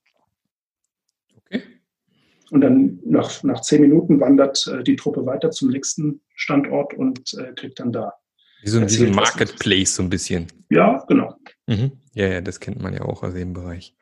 Und 2.52 2.62
dann 2.62 3.00
nach, 3.04 3.44
nach 3.44 3.62
zehn 3.62 3.82
Minuten 3.82 4.20
wandert 4.20 4.66
äh, 4.68 4.84
die 4.84 4.96
Truppe 4.96 5.26
weiter 5.26 5.52
zum 5.52 5.70
nächsten 5.70 6.22
Standort 6.36 6.94
und 6.94 7.34
äh, 7.34 7.54
kriegt 7.54 7.80
dann 7.80 7.92
da. 7.92 8.14
Wie 8.62 8.70
so 8.70 8.80
ein 8.80 9.16
Marketplace 9.16 9.96
so 9.96 10.04
ein 10.04 10.10
bisschen. 10.10 10.48
Ja, 10.70 11.04
genau. 11.08 11.36
Mhm. 11.68 11.92
Ja, 12.16 12.28
ja, 12.28 12.42
das 12.42 12.62
kennt 12.62 12.82
man 12.82 12.94
ja 12.94 13.02
auch 13.02 13.24
aus 13.24 13.34
dem 13.34 13.52
Bereich. 13.52 13.94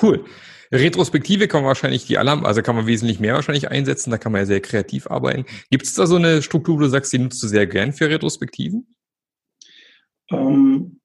Cool. 0.00 0.24
Retrospektive 0.72 1.46
kann 1.46 1.62
man 1.62 1.68
wahrscheinlich 1.68 2.06
die 2.06 2.18
Alarm, 2.18 2.44
also 2.44 2.60
kann 2.60 2.74
man 2.74 2.88
wesentlich 2.88 3.20
mehr 3.20 3.34
wahrscheinlich 3.34 3.70
einsetzen, 3.70 4.10
da 4.10 4.18
kann 4.18 4.32
man 4.32 4.40
ja 4.40 4.46
sehr 4.46 4.60
kreativ 4.60 5.06
arbeiten. 5.06 5.44
Gibt 5.70 5.84
es 5.84 5.94
da 5.94 6.06
so 6.06 6.16
eine 6.16 6.42
Struktur, 6.42 6.76
wo 6.76 6.80
du 6.80 6.88
sagst, 6.88 7.12
die 7.12 7.18
nutzt 7.18 7.40
du 7.40 7.46
sehr 7.46 7.68
gern 7.68 7.92
für 7.92 8.10
Retrospektiven? 8.10 8.88
Ähm, 10.30 10.98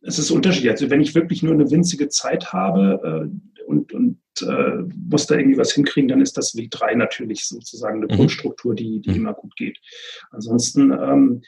es 0.00 0.18
ist 0.18 0.30
unterschiedlich. 0.30 0.70
Also 0.70 0.88
wenn 0.88 1.02
ich 1.02 1.14
wirklich 1.14 1.42
nur 1.42 1.52
eine 1.52 1.70
winzige 1.70 2.08
Zeit 2.08 2.50
habe 2.54 3.28
äh, 3.28 3.62
und, 3.64 3.92
und 3.92 4.18
äh, 4.40 4.82
muss 5.10 5.26
da 5.26 5.36
irgendwie 5.36 5.58
was 5.58 5.72
hinkriegen, 5.72 6.08
dann 6.08 6.22
ist 6.22 6.38
das 6.38 6.54
W3 6.54 6.94
natürlich 6.94 7.44
sozusagen 7.44 7.98
eine 8.02 8.06
mhm. 8.06 8.16
Grundstruktur, 8.16 8.74
die, 8.74 9.00
die 9.00 9.10
mhm. 9.10 9.16
immer 9.16 9.34
gut 9.34 9.54
geht. 9.56 9.78
Ansonsten 10.30 10.92
ähm, 10.92 11.42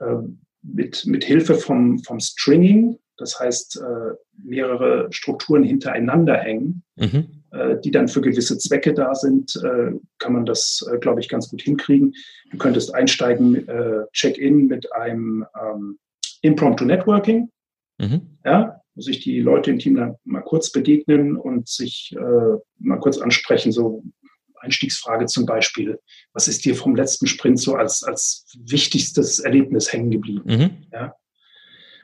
äh, 0.00 0.28
mit, 0.64 1.06
mit 1.06 1.24
Hilfe 1.24 1.54
vom, 1.54 1.98
vom 2.00 2.20
Stringing, 2.20 2.98
das 3.16 3.38
heißt 3.38 3.80
äh, 3.80 4.14
mehrere 4.42 5.12
Strukturen 5.12 5.62
hintereinander 5.62 6.36
hängen, 6.36 6.82
mhm. 6.96 7.26
äh, 7.52 7.76
die 7.84 7.90
dann 7.90 8.08
für 8.08 8.20
gewisse 8.20 8.58
Zwecke 8.58 8.92
da 8.92 9.14
sind, 9.14 9.54
äh, 9.62 9.92
kann 10.18 10.32
man 10.32 10.46
das, 10.46 10.84
äh, 10.90 10.98
glaube 10.98 11.20
ich, 11.20 11.28
ganz 11.28 11.48
gut 11.48 11.62
hinkriegen. 11.62 12.14
Du 12.50 12.58
könntest 12.58 12.94
einsteigen, 12.94 13.68
äh, 13.68 14.04
Check-in 14.12 14.66
mit 14.66 14.92
einem 14.92 15.44
ähm, 15.60 15.98
Impromptu 16.42 16.84
Networking. 16.84 17.50
Mhm. 17.98 18.22
Ja, 18.44 18.80
wo 18.94 19.00
sich 19.00 19.20
die 19.20 19.40
Leute 19.40 19.70
im 19.70 19.78
Team 19.78 19.96
dann 19.96 20.16
mal 20.24 20.42
kurz 20.42 20.70
begegnen 20.70 21.36
und 21.36 21.68
sich 21.68 22.14
äh, 22.16 22.58
mal 22.78 22.98
kurz 22.98 23.18
ansprechen, 23.18 23.72
so 23.72 24.02
Einstiegsfrage 24.64 25.26
zum 25.26 25.46
Beispiel, 25.46 25.98
was 26.32 26.48
ist 26.48 26.64
dir 26.64 26.74
vom 26.74 26.96
letzten 26.96 27.26
Sprint 27.26 27.60
so 27.60 27.76
als, 27.76 28.02
als 28.02 28.46
wichtigstes 28.58 29.38
Erlebnis 29.40 29.92
hängen 29.92 30.10
geblieben? 30.10 30.42
Mhm. 30.46 30.70
Ja? 30.92 31.14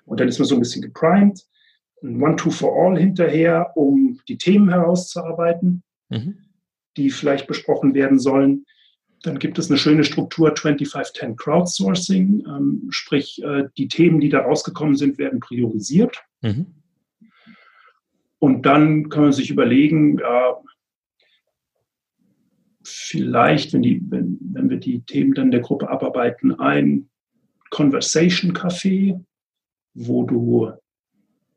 Und 0.05 0.21
dann 0.21 0.29
ist 0.29 0.39
man 0.39 0.47
so 0.47 0.55
ein 0.55 0.61
bisschen 0.61 0.83
geprimed, 0.83 1.45
ein 2.03 2.23
One-Two-for-All 2.23 2.99
hinterher, 2.99 3.73
um 3.77 4.21
die 4.29 4.39
Themen 4.39 4.71
herauszuarbeiten, 4.71 5.83
mhm. 6.09 6.39
die 6.97 7.11
vielleicht 7.11 7.47
besprochen 7.47 7.95
werden 7.95 8.19
sollen. 8.19 8.65
Dann 9.23 9.39
gibt 9.39 9.59
es 9.59 9.69
eine 9.69 9.79
schöne 9.79 10.05
Struktur 10.05 10.55
2510 10.55 11.37
Crowdsourcing, 11.37 12.45
ähm, 12.47 12.87
sprich 12.91 13.43
äh, 13.43 13.65
die 13.77 13.89
Themen, 13.89 14.21
die 14.21 14.31
da 14.31 14.41
rausgekommen 14.41 14.97
sind, 14.97 15.19
werden 15.19 15.41
priorisiert. 15.41 16.17
Mhm. 16.41 16.75
Und 18.39 18.63
dann 18.65 19.11
kann 19.11 19.25
man 19.25 19.33
sich 19.33 19.51
überlegen, 19.51 20.19
ja, 20.19 20.57
vielleicht, 22.91 23.73
wenn, 23.73 23.83
die, 23.83 24.03
wenn, 24.09 24.39
wenn 24.41 24.71
wir 24.71 24.79
die 24.79 25.03
Themen 25.03 25.35
dann 25.35 25.51
der 25.51 25.61
Gruppe 25.61 25.89
abarbeiten, 25.89 26.59
ein 26.59 27.09
Conversation 27.71 28.53
Café, 28.53 29.23
wo 29.95 30.25
du 30.25 30.73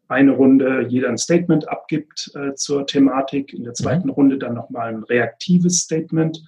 eine 0.08 0.32
Runde 0.32 0.86
jeder 0.90 1.10
ein 1.10 1.18
Statement 1.18 1.68
abgibt 1.68 2.32
äh, 2.36 2.54
zur 2.54 2.86
Thematik, 2.86 3.54
in 3.54 3.64
der 3.64 3.74
zweiten 3.74 4.08
mhm. 4.08 4.14
Runde 4.14 4.38
dann 4.38 4.54
nochmal 4.54 4.94
ein 4.94 5.04
reaktives 5.04 5.80
Statement, 5.80 6.44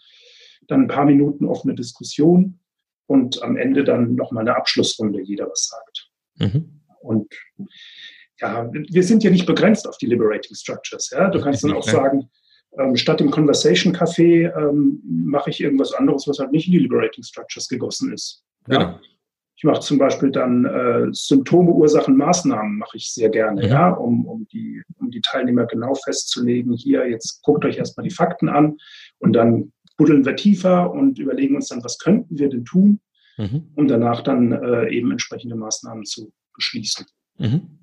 dann 0.68 0.84
ein 0.84 0.88
paar 0.88 1.06
Minuten 1.06 1.46
offene 1.46 1.74
Diskussion 1.74 2.60
und 3.08 3.42
am 3.42 3.58
Ende 3.58 3.84
dann 3.84 4.16
nochmal 4.16 4.42
eine 4.42 4.56
Abschlussrunde, 4.56 5.22
jeder 5.22 5.50
was 5.50 5.68
sagt. 5.68 6.12
Mhm. 6.38 6.82
Und 7.02 7.34
ja, 8.40 8.70
wir 8.72 9.04
sind 9.04 9.24
ja 9.24 9.32
nicht 9.32 9.46
begrenzt 9.46 9.88
auf 9.88 9.98
die 9.98 10.08
Liberating 10.08 10.56
Structures. 10.56 11.10
Ja? 11.12 11.30
Du 11.30 11.40
kannst 11.40 11.64
dann 11.64 11.74
auch 11.74 11.88
sagen, 11.88 12.30
ähm, 12.78 12.96
statt 12.96 13.22
im 13.22 13.32
Conversation 13.32 13.96
Café 13.96 14.52
ähm, 14.58 15.02
mache 15.06 15.50
ich 15.50 15.62
irgendwas 15.62 15.94
anderes, 15.94 16.28
was 16.28 16.40
halt 16.40 16.52
nicht 16.52 16.68
in 16.68 16.74
die 16.74 16.80
Liberating 16.80 17.24
Structures 17.24 17.68
gegossen 17.68 18.14
ist. 18.14 18.44
Ja? 18.68 18.78
Genau. 18.78 19.00
Ich 19.58 19.64
mache 19.64 19.80
zum 19.80 19.98
Beispiel 19.98 20.32
dann 20.32 20.66
äh, 20.66 21.08
Symptome, 21.12 21.72
Ursachen, 21.72 22.18
Maßnahmen 22.18 22.78
mache 22.78 22.98
ich 22.98 23.14
sehr 23.14 23.30
gerne, 23.30 23.64
ja, 23.64 23.70
ja 23.70 23.90
um, 23.92 24.26
um, 24.26 24.46
die, 24.52 24.82
um 25.00 25.10
die 25.12 25.22
Teilnehmer 25.22 25.66
genau 25.66 25.96
festzulegen. 25.96 26.74
Hier, 26.74 27.10
jetzt 27.10 27.42
guckt 27.42 27.64
euch 27.64 27.78
erstmal 27.78 28.04
die 28.04 28.14
Fakten 28.14 28.50
an 28.50 28.78
und 29.20 29.34
dann 29.34 29.72
buddeln 29.98 30.26
wir 30.26 30.36
tiefer 30.36 30.92
und 30.92 31.20
überlegen 31.20 31.56
uns 31.56 31.70
dann, 31.70 31.84
was 31.86 32.00
könnten 32.00 32.38
wir 32.38 32.50
denn 32.50 32.66
tun, 32.66 33.00
mhm. 33.38 33.72
um 33.76 33.88
danach 33.88 34.22
dann 34.22 34.52
äh, 34.52 34.90
eben 34.90 35.10
entsprechende 35.12 35.56
Maßnahmen 35.56 36.04
zu 36.04 36.34
beschließen. 36.54 37.06
Mhm. 37.38 37.80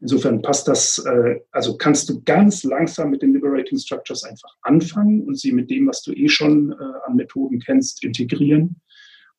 Insofern 0.00 0.42
passt 0.42 0.68
das, 0.68 0.98
äh, 0.98 1.40
also 1.50 1.76
kannst 1.76 2.08
du 2.08 2.22
ganz 2.22 2.62
langsam 2.62 3.10
mit 3.10 3.22
den 3.22 3.32
Liberating 3.32 3.78
Structures 3.78 4.22
einfach 4.24 4.54
anfangen 4.62 5.22
und 5.24 5.38
sie 5.38 5.50
mit 5.50 5.70
dem, 5.70 5.88
was 5.88 6.02
du 6.02 6.12
eh 6.12 6.28
schon 6.28 6.72
äh, 6.72 6.74
an 7.06 7.16
Methoden 7.16 7.58
kennst, 7.58 8.04
integrieren 8.04 8.80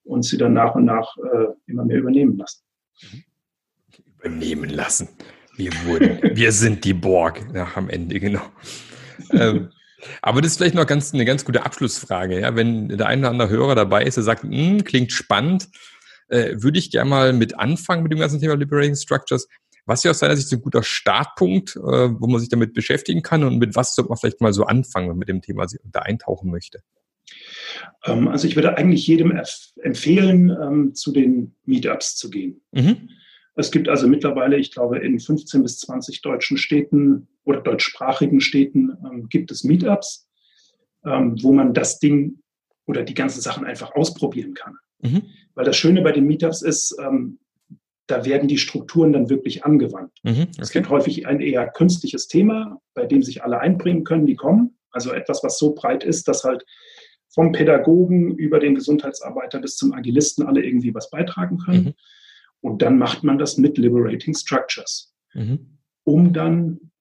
und 0.04 0.24
sie 0.24 0.38
dann 0.38 0.54
nach 0.54 0.76
und 0.76 0.86
nach 0.86 1.16
äh, 1.18 1.46
immer 1.68 1.86
mehr 1.86 2.00
übernehmen 2.00 2.38
lassen. 2.38 2.64
Übernehmen 4.18 4.70
lassen. 4.70 5.08
Wir 5.56 5.72
wurden, 5.86 6.20
wir 6.36 6.52
sind 6.52 6.84
die 6.84 6.94
Borg 6.94 7.54
nach 7.54 7.78
am 7.78 7.90
Ende, 7.90 8.20
genau. 8.20 8.44
ähm, 9.32 9.70
aber 10.22 10.42
das 10.42 10.52
ist 10.52 10.58
vielleicht 10.58 10.76
noch 10.76 10.88
ganz, 10.88 11.14
eine 11.14 11.26
ganz 11.26 11.46
gute 11.46 11.66
Abschlussfrage. 11.66 12.40
Ja? 12.42 12.56
Wenn 12.56 12.90
der 12.90 13.08
eine 13.08 13.22
oder 13.22 13.30
andere 13.30 13.50
Hörer 13.50 13.76
dabei 13.76 14.04
ist, 14.04 14.16
der 14.16 14.24
sagt, 14.24 14.44
hm, 14.44 14.84
klingt 14.84 15.12
spannend, 15.12 15.70
äh, 16.28 16.56
würde 16.58 16.80
ich 16.80 16.92
gerne 16.92 17.10
mal 17.10 17.34
mit 17.34 17.58
anfangen 17.58 18.04
mit 18.04 18.12
dem 18.12 18.20
ganzen 18.20 18.40
Thema 18.40 18.56
Liberating 18.56 18.96
Structures. 18.96 19.48
Was 19.90 20.04
ja 20.04 20.12
aus 20.12 20.20
seiner 20.20 20.38
Sicht 20.38 20.54
ein 20.54 20.62
guter 20.62 20.84
Startpunkt, 20.84 21.76
äh, 21.76 21.80
wo 21.82 22.28
man 22.28 22.40
sich 22.40 22.50
damit 22.50 22.76
beschäftigen 22.76 23.24
kann 23.24 23.44
und 23.44 23.58
mit 23.58 23.76
was 23.76 23.96
sollte 23.96 24.10
man 24.10 24.20
vielleicht 24.20 24.40
mal 24.40 24.54
so 24.54 24.66
anfangen, 24.66 25.08
wenn 25.08 25.14
man 25.14 25.18
mit 25.18 25.30
dem 25.30 25.42
Thema 25.42 25.66
da 25.84 26.02
eintauchen 26.02 26.52
möchte? 26.52 26.84
Ähm, 28.06 28.28
also 28.28 28.48
ich 28.48 28.56
würde 28.56 28.78
eigentlich 28.78 29.08
jedem 29.08 29.36
empfehlen, 29.82 30.56
ähm, 30.62 30.94
zu 30.94 31.12
den 31.12 31.56
Meetups 31.66 32.16
zu 32.18 32.30
gehen. 32.30 32.62
Mhm. 32.72 33.10
Es 33.56 33.72
gibt 33.72 33.90
also 33.90 34.08
mittlerweile, 34.08 34.58
ich 34.58 34.72
glaube, 34.72 35.00
in 35.00 35.20
15 35.20 35.64
bis 35.64 35.80
20 35.80 36.22
deutschen 36.22 36.60
Städten 36.60 37.28
oder 37.44 37.60
deutschsprachigen 37.60 38.42
Städten 38.42 38.96
ähm, 39.04 39.28
gibt 39.28 39.50
es 39.50 39.64
Meetups, 39.64 40.28
wo 41.02 41.54
man 41.54 41.74
das 41.74 41.98
Ding 41.98 42.44
oder 42.86 43.04
die 43.04 43.14
ganzen 43.16 43.42
Sachen 43.42 43.66
einfach 43.66 43.96
ausprobieren 43.96 44.54
kann. 44.54 44.76
Mhm. 45.02 45.24
Weil 45.56 45.66
das 45.66 45.78
Schöne 45.78 46.02
bei 46.02 46.12
den 46.12 46.28
Meetups 46.28 46.62
ist, 46.62 46.96
da 48.10 48.26
werden 48.26 48.48
die 48.48 48.58
Strukturen 48.58 49.14
dann 49.14 49.30
wirklich 49.30 49.64
angewandt. 49.64 50.12
Mhm, 50.24 50.32
okay. 50.32 50.48
Es 50.60 50.72
gibt 50.72 50.90
häufig 50.90 51.28
ein 51.28 51.40
eher 51.40 51.68
künstliches 51.68 52.28
Thema, 52.28 52.82
bei 52.96 53.06
dem 53.06 53.22
sich 53.22 53.44
alle 53.44 53.60
einbringen 53.60 54.04
können, 54.04 54.26
die 54.26 54.36
kommen. 54.36 54.78
Also 54.92 55.12
etwas, 55.12 55.44
was 55.44 55.60
so 55.60 55.76
breit 55.76 56.04
ist, 56.04 56.28
dass 56.28 56.44
halt 56.44 56.66
vom 57.30 57.52
Pädagogen 57.52 58.36
über 58.36 58.60
den 58.60 58.74
Gesundheitsarbeiter 58.74 59.60
bis 59.60 59.78
zum 59.78 59.94
Agilisten 59.94 60.48
alle 60.48 60.64
irgendwie 60.64 60.94
was 60.96 61.12
beitragen 61.12 61.60
können. 61.60 61.84
Mhm. 61.84 61.94
Und 62.62 62.82
dann 62.82 62.98
macht 62.98 63.24
man 63.24 63.38
das 63.38 63.58
mit 63.58 63.78
Liberating 63.78 64.34
Structures, 64.34 65.14
mhm. 65.36 65.78
um 66.04 66.34
dann 66.34 66.92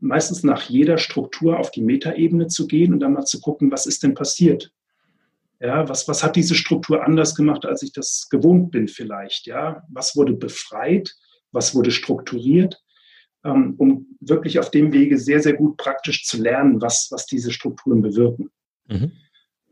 meistens 0.00 0.44
nach 0.44 0.62
jeder 0.62 0.98
Struktur 0.98 1.58
auf 1.58 1.70
die 1.70 1.82
Metaebene 1.82 2.48
zu 2.48 2.66
gehen 2.66 2.92
und 2.92 3.00
dann 3.00 3.14
mal 3.14 3.24
zu 3.24 3.40
gucken, 3.40 3.72
was 3.72 3.86
ist 3.86 4.02
denn 4.02 4.14
passiert? 4.14 4.70
Ja, 5.60 5.88
was, 5.88 6.06
was 6.06 6.22
hat 6.22 6.36
diese 6.36 6.54
Struktur 6.54 7.04
anders 7.04 7.34
gemacht, 7.34 7.66
als 7.66 7.82
ich 7.82 7.92
das 7.92 8.28
gewohnt 8.30 8.70
bin 8.70 8.86
vielleicht? 8.86 9.46
Ja, 9.46 9.82
was 9.88 10.14
wurde 10.14 10.32
befreit? 10.32 11.14
Was 11.50 11.74
wurde 11.74 11.90
strukturiert? 11.90 12.80
Ähm, 13.44 13.74
um 13.78 14.06
wirklich 14.20 14.58
auf 14.58 14.70
dem 14.70 14.92
Wege 14.92 15.18
sehr, 15.18 15.40
sehr 15.40 15.54
gut 15.54 15.76
praktisch 15.76 16.24
zu 16.24 16.40
lernen, 16.40 16.80
was, 16.80 17.08
was 17.10 17.26
diese 17.26 17.50
Strukturen 17.50 18.02
bewirken. 18.02 18.50
Mhm. 18.88 19.12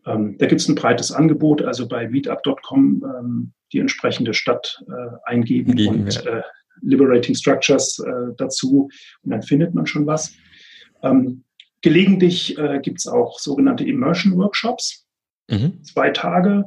Ähm, 0.07 0.39
da 0.39 0.47
gibt 0.47 0.61
es 0.61 0.69
ein 0.69 0.77
breites 0.77 1.13
Angebot, 1.13 1.63
also 1.63 1.87
bei 1.87 2.09
meetup.com 2.09 3.05
ähm, 3.05 3.53
die 3.73 3.79
entsprechende 3.79 4.35
Stadt 4.35 4.83
äh, 4.89 5.17
eingeben 5.25 5.75
Gegen, 5.75 5.95
und 6.05 6.15
ja. 6.15 6.39
äh, 6.39 6.43
Liberating 6.83 7.35
Structures 7.35 7.99
äh, 7.99 8.35
dazu 8.37 8.89
und 9.23 9.31
dann 9.31 9.43
findet 9.43 9.75
man 9.75 9.87
schon 9.87 10.07
was. 10.07 10.35
Ähm, 11.03 11.45
gelegentlich 11.81 12.57
äh, 12.59 12.81
gibt 12.81 12.99
es 12.99 13.07
auch 13.07 13.39
sogenannte 13.39 13.85
Immersion 13.85 14.37
Workshops. 14.37 15.06
Mhm. 15.49 15.83
Zwei 15.85 16.11
Tage, 16.11 16.65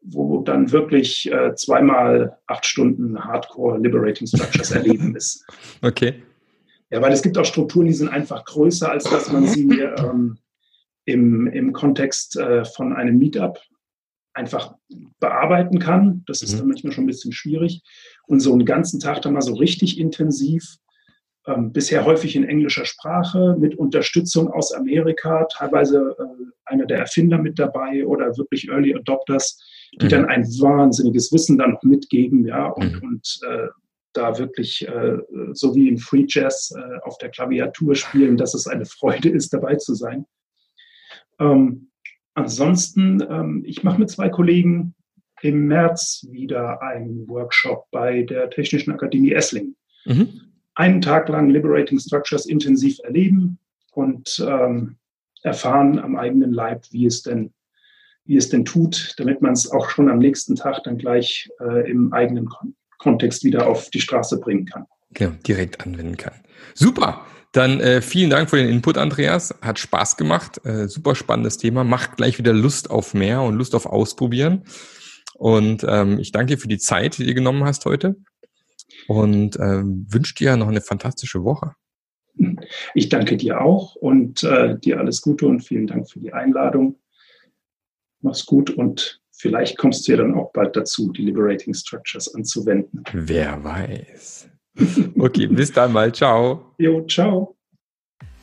wo 0.00 0.42
dann 0.42 0.70
wirklich 0.72 1.30
äh, 1.32 1.54
zweimal 1.54 2.38
acht 2.46 2.66
Stunden 2.66 3.24
Hardcore 3.24 3.78
Liberating 3.78 4.26
Structures 4.26 4.70
erleben 4.72 5.16
ist. 5.16 5.46
Okay. 5.82 6.22
Ja, 6.90 7.00
weil 7.00 7.12
es 7.12 7.22
gibt 7.22 7.38
auch 7.38 7.44
Strukturen, 7.44 7.86
die 7.86 7.92
sind 7.92 8.08
einfach 8.08 8.44
größer, 8.44 8.90
als 8.90 9.04
dass 9.04 9.32
man 9.32 9.46
sie 9.46 9.80
ähm, 9.98 10.38
im, 11.06 11.46
im 11.46 11.72
Kontext 11.72 12.36
äh, 12.36 12.64
von 12.64 12.92
einem 12.92 13.18
Meetup 13.18 13.58
einfach 14.34 14.74
bearbeiten 15.20 15.78
kann. 15.78 16.24
Das 16.26 16.42
ist 16.42 16.54
mhm. 16.54 16.58
dann 16.58 16.68
manchmal 16.68 16.92
schon 16.92 17.04
ein 17.04 17.08
bisschen 17.08 17.32
schwierig. 17.32 17.82
Und 18.26 18.40
so 18.40 18.52
einen 18.52 18.64
ganzen 18.64 19.00
Tag 19.00 19.22
dann 19.22 19.32
mal 19.32 19.42
so 19.42 19.54
richtig 19.54 19.98
intensiv, 19.98 20.76
ähm, 21.46 21.72
bisher 21.72 22.04
häufig 22.04 22.36
in 22.36 22.44
englischer 22.44 22.84
Sprache, 22.84 23.56
mit 23.58 23.76
Unterstützung 23.76 24.50
aus 24.50 24.72
Amerika, 24.72 25.46
teilweise 25.52 26.16
äh, 26.18 26.44
einer 26.64 26.86
der 26.86 26.98
Erfinder 26.98 27.38
mit 27.38 27.58
dabei 27.58 28.06
oder 28.06 28.36
wirklich 28.36 28.68
Early 28.68 28.94
Adopters, 28.94 29.58
die 30.00 30.06
mhm. 30.06 30.10
dann 30.10 30.24
ein 30.26 30.44
wahnsinniges 30.44 31.32
Wissen 31.32 31.58
dann 31.58 31.72
noch 31.72 31.82
mitgeben, 31.82 32.46
ja, 32.46 32.68
und, 32.68 32.94
mhm. 32.94 33.02
und 33.02 33.40
äh, 33.48 33.68
da 34.14 34.38
wirklich 34.38 34.86
äh, 34.88 35.18
so 35.52 35.74
wie 35.74 35.88
im 35.88 35.98
Free 35.98 36.24
Jazz 36.28 36.72
äh, 36.76 37.00
auf 37.02 37.18
der 37.18 37.30
Klaviatur 37.30 37.94
spielen, 37.94 38.36
dass 38.36 38.54
es 38.54 38.66
eine 38.66 38.86
Freude 38.86 39.28
ist, 39.28 39.52
dabei 39.52 39.74
zu 39.74 39.94
sein. 39.94 40.24
Ähm, 41.40 41.90
ansonsten, 42.34 43.20
ähm, 43.28 43.64
ich 43.66 43.82
mache 43.82 43.98
mit 43.98 44.10
zwei 44.10 44.28
Kollegen 44.28 44.94
im 45.42 45.66
März 45.66 46.26
wieder 46.30 46.80
einen 46.80 47.28
Workshop 47.28 47.86
bei 47.90 48.22
der 48.22 48.50
Technischen 48.50 48.92
Akademie 48.92 49.32
Esslingen. 49.32 49.76
Mhm. 50.06 50.53
Einen 50.74 51.00
Tag 51.00 51.28
lang 51.28 51.50
Liberating 51.50 51.98
Structures 51.98 52.46
intensiv 52.46 52.98
erleben 53.04 53.58
und 53.92 54.44
ähm, 54.46 54.96
erfahren 55.42 55.98
am 55.98 56.16
eigenen 56.16 56.52
Leib, 56.52 56.86
wie 56.90 57.06
es 57.06 57.22
denn, 57.22 57.52
wie 58.24 58.36
es 58.36 58.48
denn 58.48 58.64
tut, 58.64 59.14
damit 59.18 59.42
man 59.42 59.52
es 59.52 59.70
auch 59.70 59.90
schon 59.90 60.10
am 60.10 60.18
nächsten 60.18 60.56
Tag 60.56 60.82
dann 60.84 60.98
gleich 60.98 61.48
äh, 61.60 61.88
im 61.90 62.12
eigenen 62.12 62.46
Kon 62.46 62.74
Kontext 62.98 63.44
wieder 63.44 63.66
auf 63.66 63.90
die 63.90 64.00
Straße 64.00 64.40
bringen 64.40 64.64
kann. 64.64 64.86
Genau, 65.12 65.32
direkt 65.46 65.84
anwenden 65.84 66.16
kann. 66.16 66.32
Super. 66.72 67.26
Dann 67.52 67.78
äh, 67.80 68.00
vielen 68.00 68.30
Dank 68.30 68.48
für 68.48 68.56
den 68.56 68.68
Input, 68.68 68.96
Andreas. 68.96 69.54
Hat 69.60 69.78
Spaß 69.78 70.16
gemacht. 70.16 70.64
Äh, 70.64 70.88
super 70.88 71.14
spannendes 71.14 71.58
Thema. 71.58 71.84
Macht 71.84 72.16
gleich 72.16 72.38
wieder 72.38 72.54
Lust 72.54 72.90
auf 72.90 73.12
mehr 73.12 73.42
und 73.42 73.56
Lust 73.56 73.74
auf 73.74 73.84
Ausprobieren. 73.84 74.62
Und 75.34 75.84
ähm, 75.86 76.18
ich 76.18 76.32
danke 76.32 76.54
dir 76.54 76.58
für 76.58 76.68
die 76.68 76.78
Zeit, 76.78 77.18
die 77.18 77.26
du 77.26 77.34
genommen 77.34 77.64
hast 77.64 77.84
heute. 77.84 78.16
Und 79.08 79.58
ähm, 79.60 80.06
wünsche 80.08 80.34
dir 80.34 80.56
noch 80.56 80.68
eine 80.68 80.80
fantastische 80.80 81.44
Woche. 81.44 81.74
Ich 82.94 83.08
danke 83.08 83.36
dir 83.36 83.60
auch 83.60 83.94
und 83.94 84.42
äh, 84.42 84.78
dir 84.78 84.98
alles 84.98 85.22
Gute 85.22 85.46
und 85.46 85.60
vielen 85.60 85.86
Dank 85.86 86.10
für 86.10 86.18
die 86.18 86.32
Einladung. 86.32 86.98
Mach's 88.20 88.44
gut 88.46 88.70
und 88.70 89.20
vielleicht 89.30 89.78
kommst 89.78 90.08
du 90.08 90.12
ja 90.12 90.18
dann 90.18 90.34
auch 90.34 90.52
bald 90.52 90.74
dazu, 90.74 91.12
die 91.12 91.22
Liberating 91.22 91.74
Structures 91.74 92.34
anzuwenden. 92.34 93.04
Wer 93.12 93.62
weiß. 93.62 94.48
Okay, 95.18 95.46
bis 95.46 95.70
dann 95.70 95.92
mal. 95.92 96.12
Ciao. 96.12 96.74
Jo, 96.78 97.06
ciao. 97.06 97.56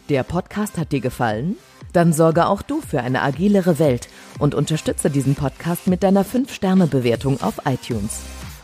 Der 0.07 0.23
Podcast 0.23 0.77
hat 0.77 0.91
dir 0.91 1.01
gefallen? 1.01 1.57
Dann 1.93 2.13
sorge 2.13 2.45
auch 2.45 2.61
du 2.61 2.79
für 2.79 3.01
eine 3.01 3.21
agilere 3.21 3.79
Welt 3.79 4.07
und 4.39 4.55
unterstütze 4.55 5.09
diesen 5.09 5.35
Podcast 5.35 5.87
mit 5.87 6.03
deiner 6.03 6.23
5-Sterne-Bewertung 6.23 7.41
auf 7.41 7.61
iTunes. 7.65 8.21